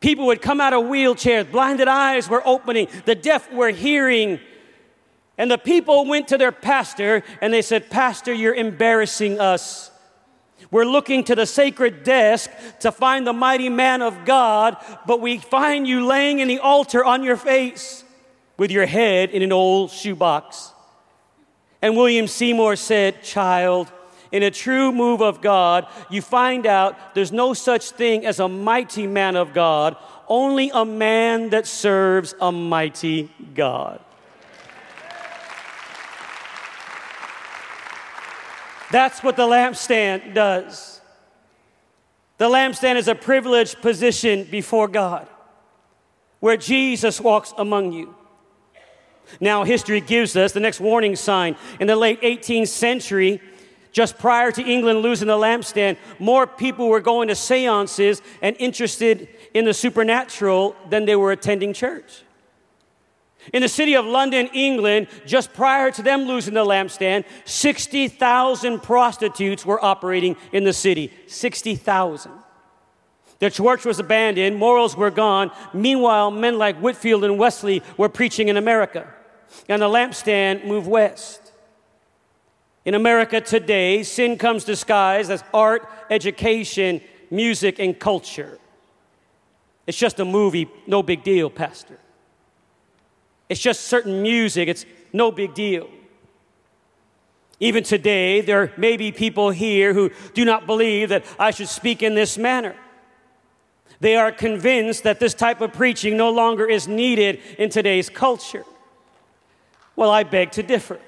People 0.00 0.26
would 0.26 0.42
come 0.42 0.60
out 0.60 0.74
of 0.74 0.84
wheelchairs, 0.84 1.50
blinded 1.50 1.88
eyes 1.88 2.28
were 2.28 2.46
opening, 2.46 2.88
the 3.06 3.14
deaf 3.14 3.50
were 3.52 3.70
hearing. 3.70 4.38
And 5.38 5.48
the 5.48 5.56
people 5.56 6.04
went 6.04 6.28
to 6.28 6.38
their 6.38 6.50
pastor 6.50 7.22
and 7.40 7.54
they 7.54 7.62
said, 7.62 7.88
Pastor, 7.88 8.32
you're 8.34 8.54
embarrassing 8.54 9.38
us. 9.38 9.92
We're 10.72 10.84
looking 10.84 11.22
to 11.24 11.36
the 11.36 11.46
sacred 11.46 12.02
desk 12.02 12.50
to 12.80 12.90
find 12.90 13.24
the 13.24 13.32
mighty 13.32 13.68
man 13.68 14.02
of 14.02 14.24
God, 14.24 14.76
but 15.06 15.20
we 15.20 15.38
find 15.38 15.86
you 15.86 16.04
laying 16.04 16.40
in 16.40 16.48
the 16.48 16.58
altar 16.58 17.04
on 17.04 17.22
your 17.22 17.36
face 17.36 18.04
with 18.58 18.72
your 18.72 18.84
head 18.84 19.30
in 19.30 19.42
an 19.42 19.52
old 19.52 19.92
shoebox. 19.92 20.72
And 21.80 21.96
William 21.96 22.26
Seymour 22.26 22.74
said, 22.74 23.22
Child, 23.22 23.92
in 24.32 24.42
a 24.42 24.50
true 24.50 24.90
move 24.90 25.22
of 25.22 25.40
God, 25.40 25.86
you 26.10 26.20
find 26.20 26.66
out 26.66 27.14
there's 27.14 27.32
no 27.32 27.54
such 27.54 27.92
thing 27.92 28.26
as 28.26 28.40
a 28.40 28.48
mighty 28.48 29.06
man 29.06 29.36
of 29.36 29.54
God, 29.54 29.96
only 30.26 30.70
a 30.74 30.84
man 30.84 31.50
that 31.50 31.66
serves 31.66 32.34
a 32.40 32.50
mighty 32.50 33.30
God. 33.54 34.00
That's 38.90 39.22
what 39.22 39.36
the 39.36 39.42
lampstand 39.42 40.34
does. 40.34 41.00
The 42.38 42.48
lampstand 42.48 42.96
is 42.96 43.08
a 43.08 43.14
privileged 43.14 43.82
position 43.82 44.44
before 44.44 44.88
God 44.88 45.28
where 46.40 46.56
Jesus 46.56 47.20
walks 47.20 47.52
among 47.58 47.92
you. 47.92 48.14
Now, 49.40 49.64
history 49.64 50.00
gives 50.00 50.36
us 50.36 50.52
the 50.52 50.60
next 50.60 50.80
warning 50.80 51.16
sign. 51.16 51.56
In 51.80 51.86
the 51.86 51.96
late 51.96 52.20
18th 52.22 52.68
century, 52.68 53.42
just 53.92 54.18
prior 54.18 54.52
to 54.52 54.62
England 54.62 55.00
losing 55.00 55.28
the 55.28 55.34
lampstand, 55.34 55.96
more 56.18 56.46
people 56.46 56.88
were 56.88 57.00
going 57.00 57.28
to 57.28 57.34
seances 57.34 58.22
and 58.40 58.56
interested 58.58 59.28
in 59.52 59.64
the 59.64 59.74
supernatural 59.74 60.76
than 60.88 61.04
they 61.04 61.16
were 61.16 61.32
attending 61.32 61.72
church. 61.72 62.22
In 63.52 63.62
the 63.62 63.68
city 63.68 63.94
of 63.94 64.04
London, 64.04 64.48
England, 64.52 65.08
just 65.26 65.52
prior 65.54 65.90
to 65.90 66.02
them 66.02 66.22
losing 66.22 66.54
the 66.54 66.64
lampstand, 66.64 67.24
60,000 67.44 68.82
prostitutes 68.82 69.64
were 69.64 69.82
operating 69.82 70.36
in 70.52 70.64
the 70.64 70.72
city. 70.72 71.12
60,000. 71.26 72.32
The 73.38 73.50
church 73.50 73.84
was 73.84 74.00
abandoned, 74.00 74.56
morals 74.56 74.96
were 74.96 75.10
gone. 75.10 75.52
Meanwhile, 75.72 76.32
men 76.32 76.58
like 76.58 76.76
Whitefield 76.78 77.24
and 77.24 77.38
Wesley 77.38 77.82
were 77.96 78.08
preaching 78.08 78.48
in 78.48 78.56
America, 78.56 79.06
and 79.68 79.80
the 79.80 79.88
lampstand 79.88 80.64
moved 80.64 80.88
west. 80.88 81.52
In 82.84 82.94
America 82.94 83.40
today, 83.40 84.02
sin 84.02 84.38
comes 84.38 84.64
disguised 84.64 85.30
as 85.30 85.44
art, 85.54 85.88
education, 86.10 87.00
music, 87.30 87.78
and 87.78 87.98
culture. 87.98 88.58
It's 89.86 89.98
just 89.98 90.18
a 90.20 90.24
movie, 90.24 90.68
no 90.86 91.02
big 91.02 91.22
deal, 91.22 91.48
Pastor. 91.48 91.98
It's 93.48 93.60
just 93.60 93.82
certain 93.82 94.22
music, 94.22 94.68
it's 94.68 94.84
no 95.12 95.30
big 95.30 95.54
deal. 95.54 95.88
Even 97.60 97.82
today, 97.82 98.40
there 98.40 98.72
may 98.76 98.96
be 98.96 99.10
people 99.10 99.50
here 99.50 99.92
who 99.92 100.10
do 100.34 100.44
not 100.44 100.66
believe 100.66 101.08
that 101.08 101.24
I 101.38 101.50
should 101.50 101.68
speak 101.68 102.02
in 102.02 102.14
this 102.14 102.38
manner. 102.38 102.76
They 104.00 104.14
are 104.14 104.30
convinced 104.30 105.02
that 105.02 105.18
this 105.18 105.34
type 105.34 105.60
of 105.60 105.72
preaching 105.72 106.16
no 106.16 106.30
longer 106.30 106.66
is 106.66 106.86
needed 106.86 107.40
in 107.58 107.68
today's 107.68 108.08
culture. 108.08 108.64
Well, 109.96 110.10
I 110.10 110.22
beg 110.22 110.52
to 110.52 110.62
differ. 110.62 111.00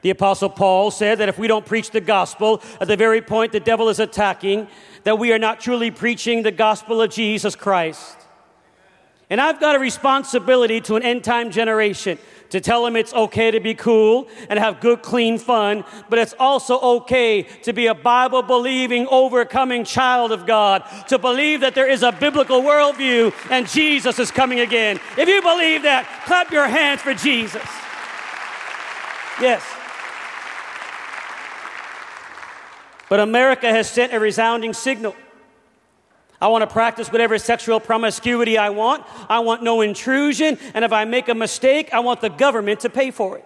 The 0.00 0.10
Apostle 0.10 0.48
Paul 0.48 0.90
said 0.90 1.18
that 1.18 1.28
if 1.28 1.38
we 1.38 1.46
don't 1.46 1.66
preach 1.66 1.90
the 1.90 2.00
gospel 2.00 2.62
at 2.80 2.88
the 2.88 2.96
very 2.96 3.20
point 3.20 3.52
the 3.52 3.60
devil 3.60 3.88
is 3.88 4.00
attacking, 4.00 4.68
that 5.04 5.18
we 5.18 5.32
are 5.32 5.38
not 5.38 5.60
truly 5.60 5.90
preaching 5.90 6.42
the 6.42 6.50
gospel 6.50 7.02
of 7.02 7.10
Jesus 7.10 7.54
Christ. 7.54 8.21
And 9.32 9.40
I've 9.40 9.58
got 9.58 9.74
a 9.74 9.78
responsibility 9.78 10.82
to 10.82 10.96
an 10.96 11.02
end 11.02 11.24
time 11.24 11.50
generation 11.50 12.18
to 12.50 12.60
tell 12.60 12.84
them 12.84 12.96
it's 12.96 13.14
okay 13.14 13.50
to 13.50 13.60
be 13.60 13.72
cool 13.72 14.28
and 14.50 14.58
have 14.58 14.78
good, 14.78 15.00
clean 15.00 15.38
fun, 15.38 15.84
but 16.10 16.18
it's 16.18 16.34
also 16.38 16.78
okay 16.78 17.44
to 17.62 17.72
be 17.72 17.86
a 17.86 17.94
Bible 17.94 18.42
believing, 18.42 19.06
overcoming 19.06 19.86
child 19.86 20.32
of 20.32 20.46
God, 20.46 20.84
to 21.08 21.18
believe 21.18 21.62
that 21.62 21.74
there 21.74 21.88
is 21.88 22.02
a 22.02 22.12
biblical 22.12 22.60
worldview 22.60 23.32
and 23.48 23.66
Jesus 23.66 24.18
is 24.18 24.30
coming 24.30 24.60
again. 24.60 25.00
If 25.16 25.26
you 25.30 25.40
believe 25.40 25.84
that, 25.84 26.06
clap 26.26 26.50
your 26.50 26.68
hands 26.68 27.00
for 27.00 27.14
Jesus. 27.14 27.64
Yes. 29.40 29.64
But 33.08 33.20
America 33.20 33.70
has 33.70 33.90
sent 33.90 34.12
a 34.12 34.20
resounding 34.20 34.74
signal. 34.74 35.16
I 36.42 36.48
want 36.48 36.62
to 36.62 36.66
practice 36.66 37.12
whatever 37.12 37.38
sexual 37.38 37.78
promiscuity 37.78 38.58
I 38.58 38.70
want. 38.70 39.06
I 39.30 39.38
want 39.38 39.62
no 39.62 39.80
intrusion. 39.80 40.58
And 40.74 40.84
if 40.84 40.92
I 40.92 41.04
make 41.04 41.28
a 41.28 41.36
mistake, 41.36 41.94
I 41.94 42.00
want 42.00 42.20
the 42.20 42.30
government 42.30 42.80
to 42.80 42.90
pay 42.90 43.12
for 43.12 43.38
it. 43.38 43.44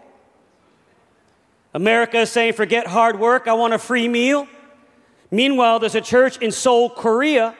America 1.74 2.20
is 2.20 2.30
saying, 2.30 2.54
forget 2.54 2.86
hard 2.86 3.20
work. 3.20 3.48
I 3.48 3.52
want 3.52 3.74
a 3.74 3.78
free 3.78 4.08
meal. 4.08 4.48
Meanwhile, 5.30 5.80
there's 5.80 5.94
a 5.94 6.00
church 6.00 6.38
in 6.38 6.50
Seoul, 6.50 6.88
Korea 6.88 7.54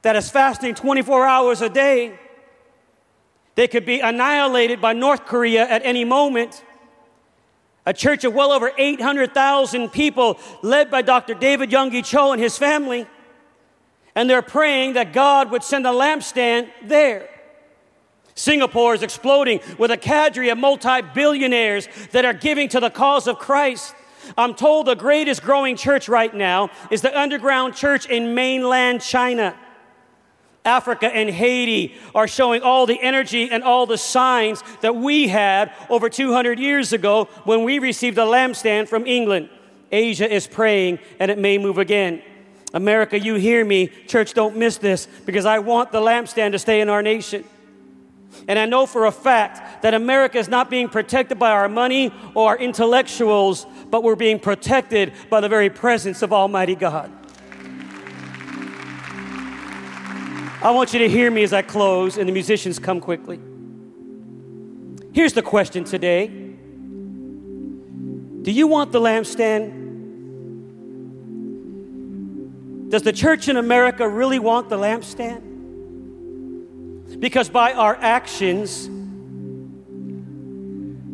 that 0.00 0.16
is 0.16 0.30
fasting 0.30 0.74
24 0.74 1.26
hours 1.26 1.60
a 1.60 1.68
day. 1.68 2.18
They 3.54 3.68
could 3.68 3.84
be 3.84 4.00
annihilated 4.00 4.80
by 4.80 4.94
North 4.94 5.26
Korea 5.26 5.68
at 5.68 5.84
any 5.84 6.06
moment. 6.06 6.64
A 7.84 7.92
church 7.92 8.24
of 8.24 8.32
well 8.32 8.50
over 8.50 8.72
800,000 8.78 9.90
people 9.90 10.38
led 10.62 10.90
by 10.90 11.02
Dr. 11.02 11.34
David 11.34 11.68
Yonggi 11.68 12.02
Cho 12.02 12.32
and 12.32 12.40
his 12.40 12.56
family 12.56 13.06
and 14.14 14.28
they're 14.28 14.42
praying 14.42 14.94
that 14.94 15.12
God 15.12 15.50
would 15.50 15.62
send 15.62 15.86
a 15.86 15.90
lampstand 15.90 16.68
there. 16.82 17.28
Singapore 18.34 18.94
is 18.94 19.02
exploding 19.02 19.60
with 19.78 19.90
a 19.90 19.96
cadre 19.96 20.48
of 20.48 20.58
multi 20.58 21.02
billionaires 21.02 21.88
that 22.12 22.24
are 22.24 22.32
giving 22.32 22.68
to 22.68 22.80
the 22.80 22.90
cause 22.90 23.26
of 23.26 23.38
Christ. 23.38 23.94
I'm 24.36 24.54
told 24.54 24.86
the 24.86 24.94
greatest 24.94 25.42
growing 25.42 25.76
church 25.76 26.08
right 26.08 26.32
now 26.32 26.70
is 26.90 27.02
the 27.02 27.18
underground 27.18 27.74
church 27.74 28.06
in 28.06 28.34
mainland 28.34 29.00
China. 29.00 29.56
Africa 30.64 31.06
and 31.06 31.30
Haiti 31.30 31.94
are 32.14 32.28
showing 32.28 32.62
all 32.62 32.86
the 32.86 33.00
energy 33.00 33.50
and 33.50 33.64
all 33.64 33.86
the 33.86 33.98
signs 33.98 34.62
that 34.82 34.94
we 34.94 35.28
had 35.28 35.72
over 35.88 36.08
200 36.08 36.58
years 36.58 36.92
ago 36.92 37.24
when 37.44 37.64
we 37.64 37.78
received 37.78 38.18
a 38.18 38.22
lampstand 38.22 38.88
from 38.88 39.06
England. 39.06 39.48
Asia 39.90 40.30
is 40.30 40.46
praying 40.46 40.98
and 41.18 41.30
it 41.30 41.38
may 41.38 41.58
move 41.58 41.78
again. 41.78 42.22
America, 42.78 43.18
you 43.18 43.34
hear 43.34 43.64
me. 43.64 43.88
Church, 44.06 44.34
don't 44.34 44.56
miss 44.56 44.76
this 44.76 45.08
because 45.26 45.44
I 45.44 45.58
want 45.58 45.90
the 45.90 46.00
lampstand 46.00 46.52
to 46.52 46.60
stay 46.60 46.80
in 46.80 46.88
our 46.88 47.02
nation. 47.02 47.42
And 48.46 48.56
I 48.56 48.66
know 48.66 48.86
for 48.86 49.06
a 49.06 49.10
fact 49.10 49.82
that 49.82 49.94
America 49.94 50.38
is 50.38 50.46
not 50.46 50.70
being 50.70 50.88
protected 50.88 51.40
by 51.40 51.50
our 51.50 51.68
money 51.68 52.12
or 52.36 52.50
our 52.50 52.56
intellectuals, 52.56 53.66
but 53.90 54.04
we're 54.04 54.14
being 54.14 54.38
protected 54.38 55.12
by 55.28 55.40
the 55.40 55.48
very 55.48 55.70
presence 55.70 56.22
of 56.22 56.32
Almighty 56.32 56.76
God. 56.76 57.10
I 60.62 60.70
want 60.70 60.92
you 60.92 61.00
to 61.00 61.08
hear 61.08 61.32
me 61.32 61.42
as 61.42 61.52
I 61.52 61.62
close, 61.62 62.16
and 62.16 62.28
the 62.28 62.32
musicians 62.32 62.78
come 62.78 63.00
quickly. 63.00 63.40
Here's 65.12 65.32
the 65.32 65.42
question 65.42 65.82
today 65.82 66.28
Do 68.42 68.52
you 68.52 68.68
want 68.68 68.92
the 68.92 69.00
lampstand 69.00 69.87
does 72.88 73.02
the 73.02 73.12
church 73.12 73.48
in 73.48 73.56
America 73.56 74.08
really 74.08 74.38
want 74.38 74.68
the 74.68 74.76
lampstand? 74.76 75.42
Because 77.20 77.48
by 77.48 77.72
our 77.72 77.96
actions, 77.96 78.88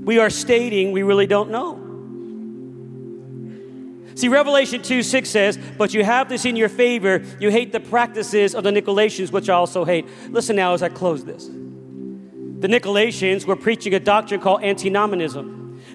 we 0.04 0.18
are 0.18 0.30
stating 0.30 0.92
we 0.92 1.02
really 1.02 1.26
don't 1.26 1.50
know. 1.50 1.80
See, 4.16 4.28
Revelation 4.28 4.82
2 4.82 5.02
6 5.02 5.28
says, 5.28 5.58
But 5.76 5.92
you 5.92 6.04
have 6.04 6.28
this 6.28 6.44
in 6.44 6.54
your 6.56 6.68
favor. 6.68 7.24
You 7.40 7.50
hate 7.50 7.72
the 7.72 7.80
practices 7.80 8.54
of 8.54 8.62
the 8.62 8.70
Nicolaitans, 8.70 9.32
which 9.32 9.48
I 9.48 9.54
also 9.54 9.84
hate. 9.84 10.06
Listen 10.28 10.54
now 10.56 10.72
as 10.74 10.82
I 10.82 10.88
close 10.88 11.24
this. 11.24 11.46
The 11.46 12.68
Nicolaitans 12.68 13.44
were 13.44 13.56
preaching 13.56 13.94
a 13.94 14.00
doctrine 14.00 14.40
called 14.40 14.62
antinomianism. 14.62 15.53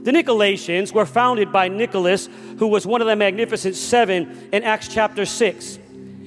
The 0.10 0.24
Nicolaitans 0.24 0.92
were 0.92 1.06
founded 1.06 1.52
by 1.52 1.68
Nicholas, 1.68 2.30
who 2.58 2.66
was 2.66 2.88
one 2.88 3.00
of 3.00 3.06
the 3.06 3.16
Magnificent 3.16 3.76
Seven 3.76 4.50
in 4.52 4.64
Acts 4.64 4.88
chapter 4.88 5.24
6. 5.24 5.78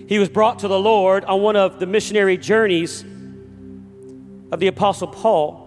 He 0.07 0.21
was 0.21 0.29
brought 0.29 0.61
to 0.61 0.69
the 0.69 0.79
Lord 0.79 1.25
on 1.25 1.43
one 1.43 1.57
of 1.57 1.81
the 1.81 1.87
missionary 1.87 2.37
journeys 2.37 3.03
of 4.53 4.61
the 4.61 4.69
Apostle 4.69 5.09
Paul. 5.09 5.67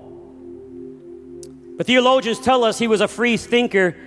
But 1.76 1.88
theologians 1.88 2.40
tell 2.40 2.64
us 2.64 2.80
he 2.80 2.88
was 2.88 3.02
a 3.02 3.08
free 3.10 3.36
thinker 3.36 3.98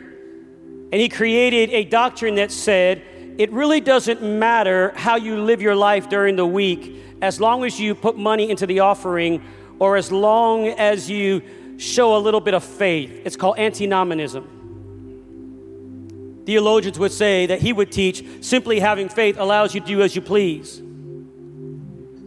and 0.90 0.94
he 0.94 1.11
created 1.11 1.68
a 1.68 1.84
doctrine 1.84 2.36
that 2.36 2.50
said 2.50 3.02
it 3.36 3.52
really 3.52 3.82
doesn't 3.82 4.22
matter 4.22 4.94
how 4.96 5.16
you 5.16 5.42
live 5.42 5.61
your 5.61 5.76
life 5.76 6.09
during 6.09 6.36
the 6.36 6.46
week 6.46 6.96
as 7.20 7.40
long 7.40 7.62
as 7.62 7.78
you 7.78 7.94
put 7.94 8.16
money 8.16 8.48
into 8.48 8.66
the 8.66 8.80
offering 8.80 9.42
or 9.78 9.98
as 9.98 10.11
long 10.11 10.66
as 10.66 11.11
you 11.11 11.42
show 11.79 12.16
a 12.16 12.18
little 12.18 12.41
bit 12.41 12.53
of 12.55 12.62
faith. 12.62 13.22
It's 13.24 13.37
called 13.37 13.59
antinomianism. 13.59 14.57
Theologians 16.45 16.99
would 16.99 17.12
say 17.12 17.47
that 17.47 17.61
he 17.61 17.72
would 17.72 17.93
teach 17.93 18.24
simply 18.45 18.81
having 18.81 19.09
faith 19.09 19.39
allows 19.39 19.74
you 19.74 19.81
to 19.81 19.87
do 19.87 20.03
as 20.03 20.14
you 20.16 20.20
please. 20.20 20.83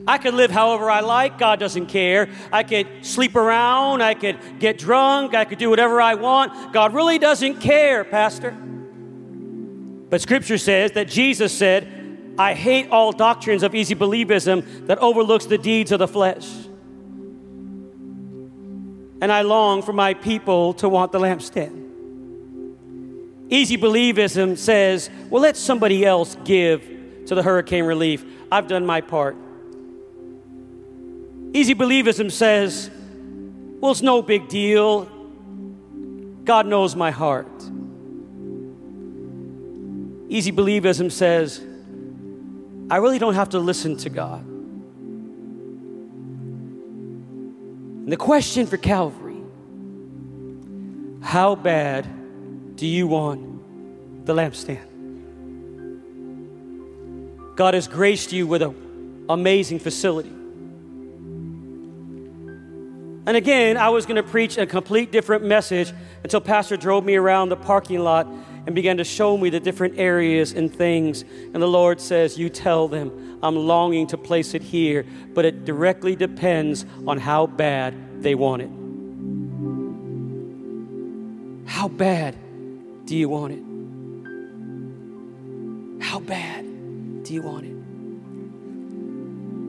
I 0.07 0.17
could 0.17 0.33
live 0.33 0.49
however 0.51 0.89
I 0.89 1.01
like. 1.01 1.37
God 1.37 1.59
doesn't 1.59 1.87
care. 1.87 2.29
I 2.51 2.63
could 2.63 2.87
sleep 3.05 3.35
around. 3.35 4.01
I 4.01 4.13
could 4.13 4.39
get 4.59 4.77
drunk. 4.77 5.35
I 5.35 5.45
could 5.45 5.59
do 5.59 5.69
whatever 5.69 6.01
I 6.01 6.15
want. 6.15 6.73
God 6.73 6.93
really 6.93 7.19
doesn't 7.19 7.61
care, 7.61 8.03
Pastor. 8.03 8.51
But 10.09 10.21
Scripture 10.21 10.57
says 10.57 10.93
that 10.93 11.07
Jesus 11.07 11.55
said, 11.55 11.87
I 12.37 12.53
hate 12.53 12.89
all 12.89 13.11
doctrines 13.11 13.63
of 13.63 13.75
easy 13.75 13.95
believism 13.95 14.87
that 14.87 14.97
overlooks 14.99 15.45
the 15.45 15.57
deeds 15.57 15.91
of 15.91 15.99
the 15.99 16.07
flesh. 16.07 16.47
And 19.21 19.31
I 19.31 19.43
long 19.43 19.83
for 19.83 19.93
my 19.93 20.15
people 20.15 20.73
to 20.75 20.89
want 20.89 21.11
the 21.11 21.19
lampstand. 21.19 21.77
Easy 23.49 23.77
believism 23.77 24.57
says, 24.57 25.09
well, 25.29 25.43
let 25.43 25.55
somebody 25.55 26.05
else 26.05 26.35
give 26.43 26.83
to 27.27 27.35
the 27.35 27.43
hurricane 27.43 27.83
relief. 27.85 28.25
I've 28.51 28.67
done 28.67 28.85
my 28.85 29.01
part. 29.01 29.35
Easy 31.53 31.75
believism 31.75 32.31
says, 32.31 32.89
well, 33.79 33.91
it's 33.91 34.01
no 34.01 34.21
big 34.21 34.47
deal. 34.47 35.05
God 36.43 36.65
knows 36.65 36.95
my 36.95 37.11
heart. 37.11 37.47
Easy 40.29 40.51
believism 40.51 41.11
says, 41.11 41.61
I 42.89 42.97
really 42.97 43.19
don't 43.19 43.35
have 43.35 43.49
to 43.49 43.59
listen 43.59 43.97
to 43.97 44.09
God. 44.09 44.45
And 48.11 48.19
the 48.19 48.25
question 48.25 48.67
for 48.67 48.75
Calvary 48.75 49.41
how 51.21 51.55
bad 51.55 52.75
do 52.75 52.85
you 52.85 53.07
want 53.07 54.25
the 54.25 54.33
lampstand? 54.33 54.85
God 57.55 57.73
has 57.73 57.87
graced 57.87 58.33
you 58.33 58.47
with 58.47 58.63
an 58.63 59.23
amazing 59.29 59.79
facility. 59.79 60.27
And 63.27 63.37
again, 63.37 63.77
I 63.77 63.87
was 63.87 64.05
going 64.05 64.21
to 64.21 64.29
preach 64.29 64.57
a 64.57 64.65
complete 64.65 65.13
different 65.13 65.45
message 65.45 65.93
until 66.21 66.41
Pastor 66.41 66.75
drove 66.75 67.05
me 67.05 67.15
around 67.15 67.47
the 67.47 67.55
parking 67.55 67.99
lot 67.99 68.27
and 68.65 68.75
began 68.75 68.97
to 68.97 69.03
show 69.03 69.37
me 69.37 69.49
the 69.49 69.59
different 69.59 69.97
areas 69.97 70.53
and 70.53 70.73
things. 70.73 71.23
And 71.53 71.61
the 71.61 71.67
Lord 71.67 71.99
says, 71.99 72.37
You 72.37 72.49
tell 72.49 72.87
them, 72.87 73.39
I'm 73.41 73.55
longing 73.55 74.07
to 74.07 74.17
place 74.17 74.53
it 74.53 74.61
here, 74.61 75.05
but 75.33 75.45
it 75.45 75.65
directly 75.65 76.15
depends 76.15 76.85
on 77.07 77.17
how 77.17 77.47
bad 77.47 78.21
they 78.21 78.35
want 78.35 78.61
it. 78.61 78.69
How 81.67 81.87
bad 81.87 82.37
do 83.05 83.15
you 83.15 83.29
want 83.29 83.53
it? 83.53 83.63
How 86.03 86.19
bad 86.19 86.65
do 87.23 87.33
you 87.33 87.41
want 87.41 87.65
it? 87.65 87.71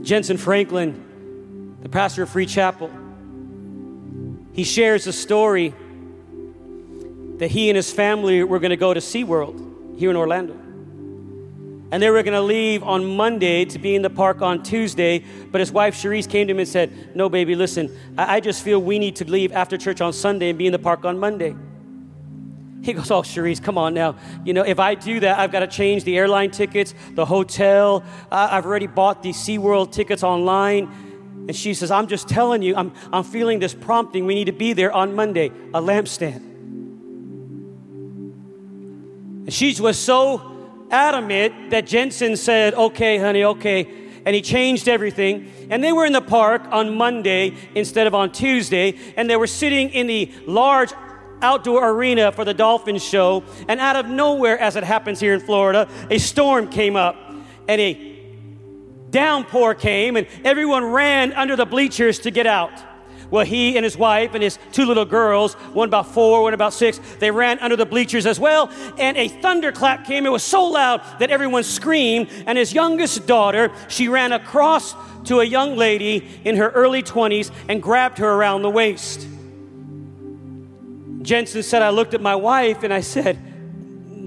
Jentezen 0.05 0.38
Franklin, 0.38 1.76
the 1.80 1.88
pastor 1.88 2.24
of 2.24 2.28
Free 2.28 2.47
Chapel, 2.47 2.90
he 4.53 4.64
shares 4.64 5.07
a 5.07 5.12
story 5.12 5.72
that 7.39 7.51
he 7.51 7.68
and 7.70 7.76
his 7.76 7.93
family 7.93 8.45
were 8.45 8.59
going 8.59 8.70
to 8.70 8.76
go 8.76 8.93
to 8.95 9.01
SeaWorld 9.01 9.99
here 9.99 10.11
in 10.11 10.16
Orlando. 10.16 10.55
And 11.93 12.03
they 12.03 12.09
were 12.09 12.22
going 12.22 12.33
to 12.33 12.41
leave 12.41 12.83
on 12.83 13.05
Monday 13.05 13.66
to 13.66 13.78
be 13.78 13.95
in 13.95 14.01
the 14.01 14.09
park 14.09 14.41
on 14.41 14.62
Tuesday. 14.62 15.22
But 15.51 15.61
his 15.61 15.70
wife, 15.70 15.95
Cherise, 15.95 16.28
came 16.28 16.47
to 16.47 16.53
him 16.53 16.59
and 16.59 16.66
said, 16.66 17.14
No, 17.14 17.28
baby, 17.28 17.55
listen, 17.55 17.95
I, 18.16 18.37
I 18.37 18.41
just 18.41 18.64
feel 18.64 18.80
we 18.80 18.99
need 18.99 19.16
to 19.16 19.30
leave 19.30 19.53
after 19.53 19.76
church 19.76 20.01
on 20.01 20.14
Sunday 20.14 20.49
and 20.49 20.59
be 20.59 20.66
in 20.66 20.72
the 20.72 20.78
park 20.78 21.05
on 21.05 21.18
Monday. 21.18 21.55
He 22.80 22.95
goes, 22.95 23.11
Oh, 23.11 23.20
Cherise, 23.20 23.62
come 23.62 23.76
on 23.76 23.93
now. 23.93 24.16
You 24.43 24.55
know, 24.55 24.62
if 24.62 24.78
I 24.78 24.95
do 24.95 25.20
that, 25.20 25.39
I've 25.39 25.53
got 25.53 25.61
to 25.61 25.66
change 25.66 26.05
the 26.05 26.16
airline 26.16 26.51
tickets, 26.51 26.95
the 27.14 27.26
hotel. 27.26 28.03
I've 28.30 28.64
already 28.64 28.87
bought 28.87 29.22
the 29.22 29.30
SeaWorld 29.30 29.93
tickets 29.93 30.22
online. 30.22 30.91
And 31.47 31.55
she 31.55 31.74
says, 31.74 31.91
I'm 31.91 32.07
just 32.07 32.26
telling 32.26 32.62
you, 32.62 32.74
I'm, 32.74 32.93
I'm 33.12 33.24
feeling 33.24 33.59
this 33.59 33.74
prompting. 33.74 34.24
We 34.24 34.35
need 34.35 34.47
to 34.47 34.53
be 34.53 34.72
there 34.72 34.93
on 34.93 35.14
Monday, 35.14 35.49
a 35.74 35.83
lampstand. 35.83 36.51
She 39.49 39.74
was 39.80 39.99
so 39.99 40.40
adamant 40.90 41.70
that 41.70 41.86
Jentezen 41.86 42.36
said, 42.36 42.74
Okay, 42.74 43.18
honey, 43.18 43.45
okay. 43.45 43.88
And 44.24 44.36
he 44.36 44.43
changed 44.43 44.88
everything. 44.88 45.51
And 45.68 45.82
they 45.82 45.93
were 45.93 46.07
in 46.07 46.12
the 46.12 46.20
park 46.20 46.62
on 46.70 46.97
Monday 46.97 47.55
instead 47.74 48.07
of 48.07 48.14
on 48.14 48.30
Tuesday. 48.30 48.97
And 49.16 49.28
they 49.28 49.36
were 49.36 49.49
sitting 49.49 49.90
in 49.90 50.07
the 50.07 50.30
large 50.47 50.93
outdoor 51.40 51.90
arena 51.90 52.30
for 52.30 52.45
the 52.45 52.55
dolphin 52.55 52.99
show. 52.99 53.43
And 53.66 53.80
out 53.80 53.97
of 53.97 54.07
nowhere, 54.07 54.59
as 54.59 54.76
it 54.76 54.84
happens 54.84 55.18
here 55.18 55.34
in 55.34 55.40
Florida, 55.40 55.88
a 56.09 56.18
storm 56.18 56.68
came 56.68 56.95
up. 56.95 57.16
And 57.66 57.80
a 57.80 58.12
downpour 59.11 59.74
came 59.74 60.16
and 60.16 60.26
everyone 60.43 60.84
ran 60.84 61.32
under 61.34 61.55
the 61.55 61.66
bleachers 61.66 62.18
to 62.20 62.30
get 62.30 62.47
out. 62.47 62.72
Well, 63.33 63.47
he 63.47 63.78
and 63.78 63.83
his 63.83 63.97
wife 63.97 64.35
and 64.35 64.43
his 64.43 64.59
two 64.72 64.85
little 64.85 65.07
girls, 65.07 65.55
one 65.72 65.89
about 65.89 66.07
four, 66.07 66.43
one 66.43 66.53
about 66.53 66.74
six, 66.74 67.01
they 67.18 67.30
ran 67.30 67.59
under 67.61 67.76
the 67.76 67.87
bleachers 67.87 68.26
as 68.26 68.39
well. 68.39 68.70
And 68.99 69.16
a 69.16 69.26
thunderclap 69.26 70.05
came. 70.05 70.26
It 70.26 70.28
was 70.28 70.43
so 70.43 70.66
loud 70.66 71.01
that 71.18 71.30
everyone 71.30 71.62
screamed. 71.62 72.28
And 72.47 72.59
his 72.59 72.74
youngest 72.74 73.26
daughter, 73.26 73.72
she 73.89 74.07
ran 74.09 74.33
across 74.33 74.95
to 75.24 75.41
a 75.41 75.45
young 75.45 75.76
lady 75.76 76.28
in 76.45 76.57
her 76.57 76.68
early 76.72 77.03
20s 77.03 77.51
and 77.70 77.83
grabbed 77.83 78.18
her 78.18 78.30
around 78.30 78.61
the 78.61 78.70
waist. 78.70 79.26
Jentezen 81.22 81.64
said, 81.64 81.80
I 81.80 81.89
looked 81.89 82.12
at 82.12 82.20
my 82.20 82.37
wife 82.37 82.83
and 82.83 82.93
I 82.93 83.01
said, 83.01 83.39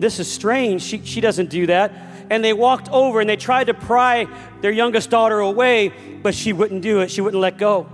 This 0.01 0.19
is 0.19 0.31
strange. 0.31 0.81
She, 0.81 1.05
she 1.05 1.21
doesn't 1.21 1.51
do 1.51 1.67
that 1.67 1.93
and 2.31 2.43
they 2.43 2.53
walked 2.53 2.89
over 2.89 3.21
and 3.21 3.29
they 3.29 3.35
tried 3.35 3.65
to 3.65 3.75
pry 3.75 4.27
their 4.61 4.71
youngest 4.71 5.11
daughter 5.11 5.41
away, 5.41 5.93
but 6.23 6.33
she 6.33 6.53
wouldn't 6.53 6.81
do 6.81 7.01
it. 7.01 7.11
She 7.11 7.21
wouldn't 7.21 7.39
let 7.39 7.59
go. 7.59 7.87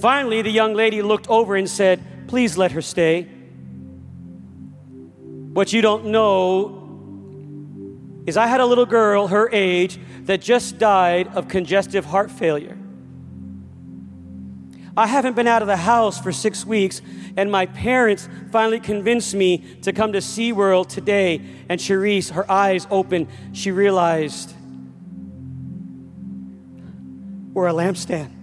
Finally, 0.00 0.40
the 0.40 0.50
young 0.50 0.72
lady 0.72 1.02
looked 1.02 1.28
over 1.28 1.56
and 1.56 1.68
said, 1.68 2.00
Please 2.26 2.56
let 2.56 2.72
her 2.72 2.80
stay. 2.80 3.24
What 5.52 5.74
you 5.74 5.82
don't 5.82 6.06
know 6.06 6.78
is 8.26 8.38
I 8.38 8.46
had 8.46 8.60
a 8.60 8.66
little 8.66 8.86
girl 8.86 9.26
her 9.26 9.50
age 9.52 10.00
that 10.22 10.40
just 10.40 10.78
died 10.78 11.28
of 11.34 11.48
congestive 11.48 12.06
heart 12.06 12.30
failure. 12.30 12.78
I 14.96 15.06
haven't 15.06 15.36
been 15.36 15.46
out 15.46 15.60
of 15.60 15.68
the 15.68 15.76
house 15.76 16.18
for 16.18 16.32
six 16.32 16.64
weeks, 16.64 17.02
and 17.36 17.52
my 17.52 17.66
parents 17.66 18.26
finally 18.50 18.80
convinced 18.80 19.34
me 19.34 19.58
to 19.82 19.92
come 19.92 20.12
to 20.12 20.18
SeaWorld 20.18 20.88
today. 20.88 21.42
And 21.68 21.78
Cherise, 21.78 22.30
her 22.30 22.50
eyes 22.50 22.86
open, 22.90 23.28
she 23.52 23.70
realized 23.70 24.54
we're 27.52 27.68
a 27.68 27.72
lampstand. 27.72 28.39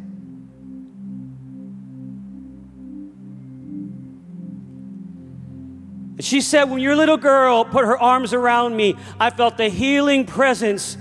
She 6.20 6.42
said, 6.42 6.66
When 6.66 6.80
your 6.80 6.96
little 6.96 7.18
girl 7.18 7.64
put 7.64 7.86
her 7.86 7.98
arms 7.98 8.34
around 8.34 8.76
me, 8.76 8.96
I 9.20 9.30
felt 9.30 9.58
the 9.58 9.70
healing 9.70 10.26
presence 10.26 10.98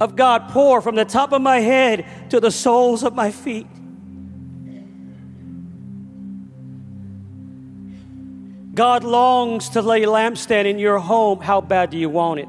of 0.00 0.16
God 0.16 0.48
pour 0.50 0.80
from 0.80 0.94
the 0.94 1.04
top 1.04 1.32
of 1.32 1.42
my 1.42 1.60
head 1.60 2.30
to 2.30 2.40
the 2.40 2.50
soles 2.50 3.02
of 3.02 3.14
my 3.14 3.30
feet. 3.30 3.66
God 8.74 9.04
longs 9.04 9.68
to 9.70 9.82
lay 9.82 10.02
a 10.02 10.06
lampstand 10.06 10.66
in 10.66 10.78
your 10.78 10.98
home. 10.98 11.40
How 11.40 11.60
bad 11.60 11.90
do 11.90 11.96
you 11.96 12.08
want 12.08 12.40
it? 12.40 12.48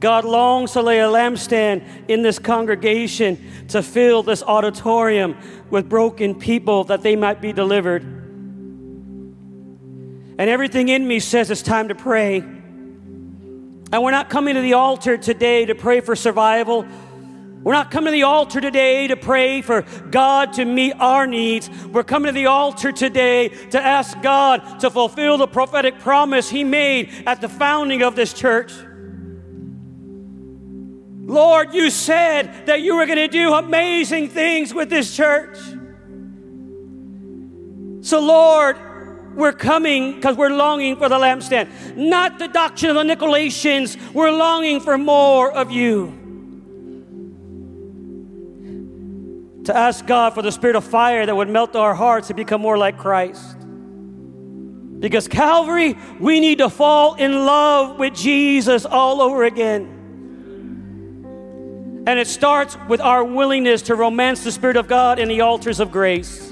God 0.00 0.24
longs 0.24 0.72
to 0.72 0.82
lay 0.82 0.98
a 0.98 1.06
lampstand 1.06 1.84
in 2.08 2.22
this 2.22 2.38
congregation 2.38 3.38
to 3.68 3.82
fill 3.82 4.22
this 4.22 4.42
auditorium 4.42 5.36
with 5.70 5.88
broken 5.88 6.34
people 6.34 6.84
that 6.84 7.02
they 7.02 7.14
might 7.14 7.40
be 7.40 7.52
delivered. 7.52 8.21
And 10.42 10.50
everything 10.50 10.88
in 10.88 11.06
me 11.06 11.20
says 11.20 11.52
it's 11.52 11.62
time 11.62 11.86
to 11.86 11.94
pray. 11.94 12.38
And 12.38 13.92
we're 13.92 14.10
not 14.10 14.28
coming 14.28 14.56
to 14.56 14.60
the 14.60 14.72
altar 14.72 15.16
today 15.16 15.66
to 15.66 15.76
pray 15.76 16.00
for 16.00 16.16
survival. 16.16 16.84
We're 17.62 17.74
not 17.74 17.92
coming 17.92 18.06
to 18.06 18.10
the 18.10 18.24
altar 18.24 18.60
today 18.60 19.06
to 19.06 19.16
pray 19.16 19.62
for 19.62 19.82
God 20.10 20.54
to 20.54 20.64
meet 20.64 20.94
our 20.94 21.28
needs. 21.28 21.70
We're 21.86 22.02
coming 22.02 22.26
to 22.26 22.32
the 22.32 22.46
altar 22.46 22.90
today 22.90 23.50
to 23.70 23.80
ask 23.80 24.20
God 24.20 24.80
to 24.80 24.90
fulfill 24.90 25.38
the 25.38 25.46
prophetic 25.46 26.00
promise 26.00 26.50
He 26.50 26.64
made 26.64 27.12
at 27.24 27.40
the 27.40 27.48
founding 27.48 28.02
of 28.02 28.16
this 28.16 28.32
church. 28.32 28.72
Lord, 31.24 31.72
you 31.72 31.88
said 31.88 32.66
that 32.66 32.80
you 32.80 32.96
were 32.96 33.06
going 33.06 33.18
to 33.18 33.28
do 33.28 33.54
amazing 33.54 34.30
things 34.30 34.74
with 34.74 34.90
this 34.90 35.16
church. 35.16 35.56
So, 38.00 38.18
Lord, 38.18 38.76
we're 39.34 39.52
coming 39.52 40.14
because 40.14 40.36
we're 40.36 40.50
longing 40.50 40.96
for 40.96 41.08
the 41.08 41.16
lampstand, 41.16 41.96
not 41.96 42.38
the 42.38 42.48
doctrine 42.48 42.96
of 42.96 43.06
the 43.06 43.14
Nicolaitans. 43.14 43.96
We're 44.12 44.32
longing 44.32 44.80
for 44.80 44.98
more 44.98 45.52
of 45.52 45.70
you. 45.70 46.18
To 49.64 49.76
ask 49.76 50.06
God 50.06 50.34
for 50.34 50.42
the 50.42 50.50
spirit 50.50 50.76
of 50.76 50.84
fire 50.84 51.24
that 51.24 51.34
would 51.34 51.48
melt 51.48 51.76
our 51.76 51.94
hearts 51.94 52.30
and 52.30 52.36
become 52.36 52.60
more 52.60 52.76
like 52.76 52.98
Christ. 52.98 53.56
Because 54.98 55.28
Calvary, 55.28 55.96
we 56.20 56.40
need 56.40 56.58
to 56.58 56.68
fall 56.70 57.14
in 57.14 57.32
love 57.44 57.98
with 57.98 58.14
Jesus 58.14 58.84
all 58.84 59.20
over 59.20 59.44
again. 59.44 59.98
And 62.06 62.18
it 62.18 62.26
starts 62.26 62.76
with 62.88 63.00
our 63.00 63.24
willingness 63.24 63.82
to 63.82 63.94
romance 63.94 64.42
the 64.42 64.50
Spirit 64.52 64.76
of 64.76 64.88
God 64.88 65.18
in 65.18 65.28
the 65.28 65.40
altars 65.40 65.78
of 65.78 65.92
grace. 65.92 66.51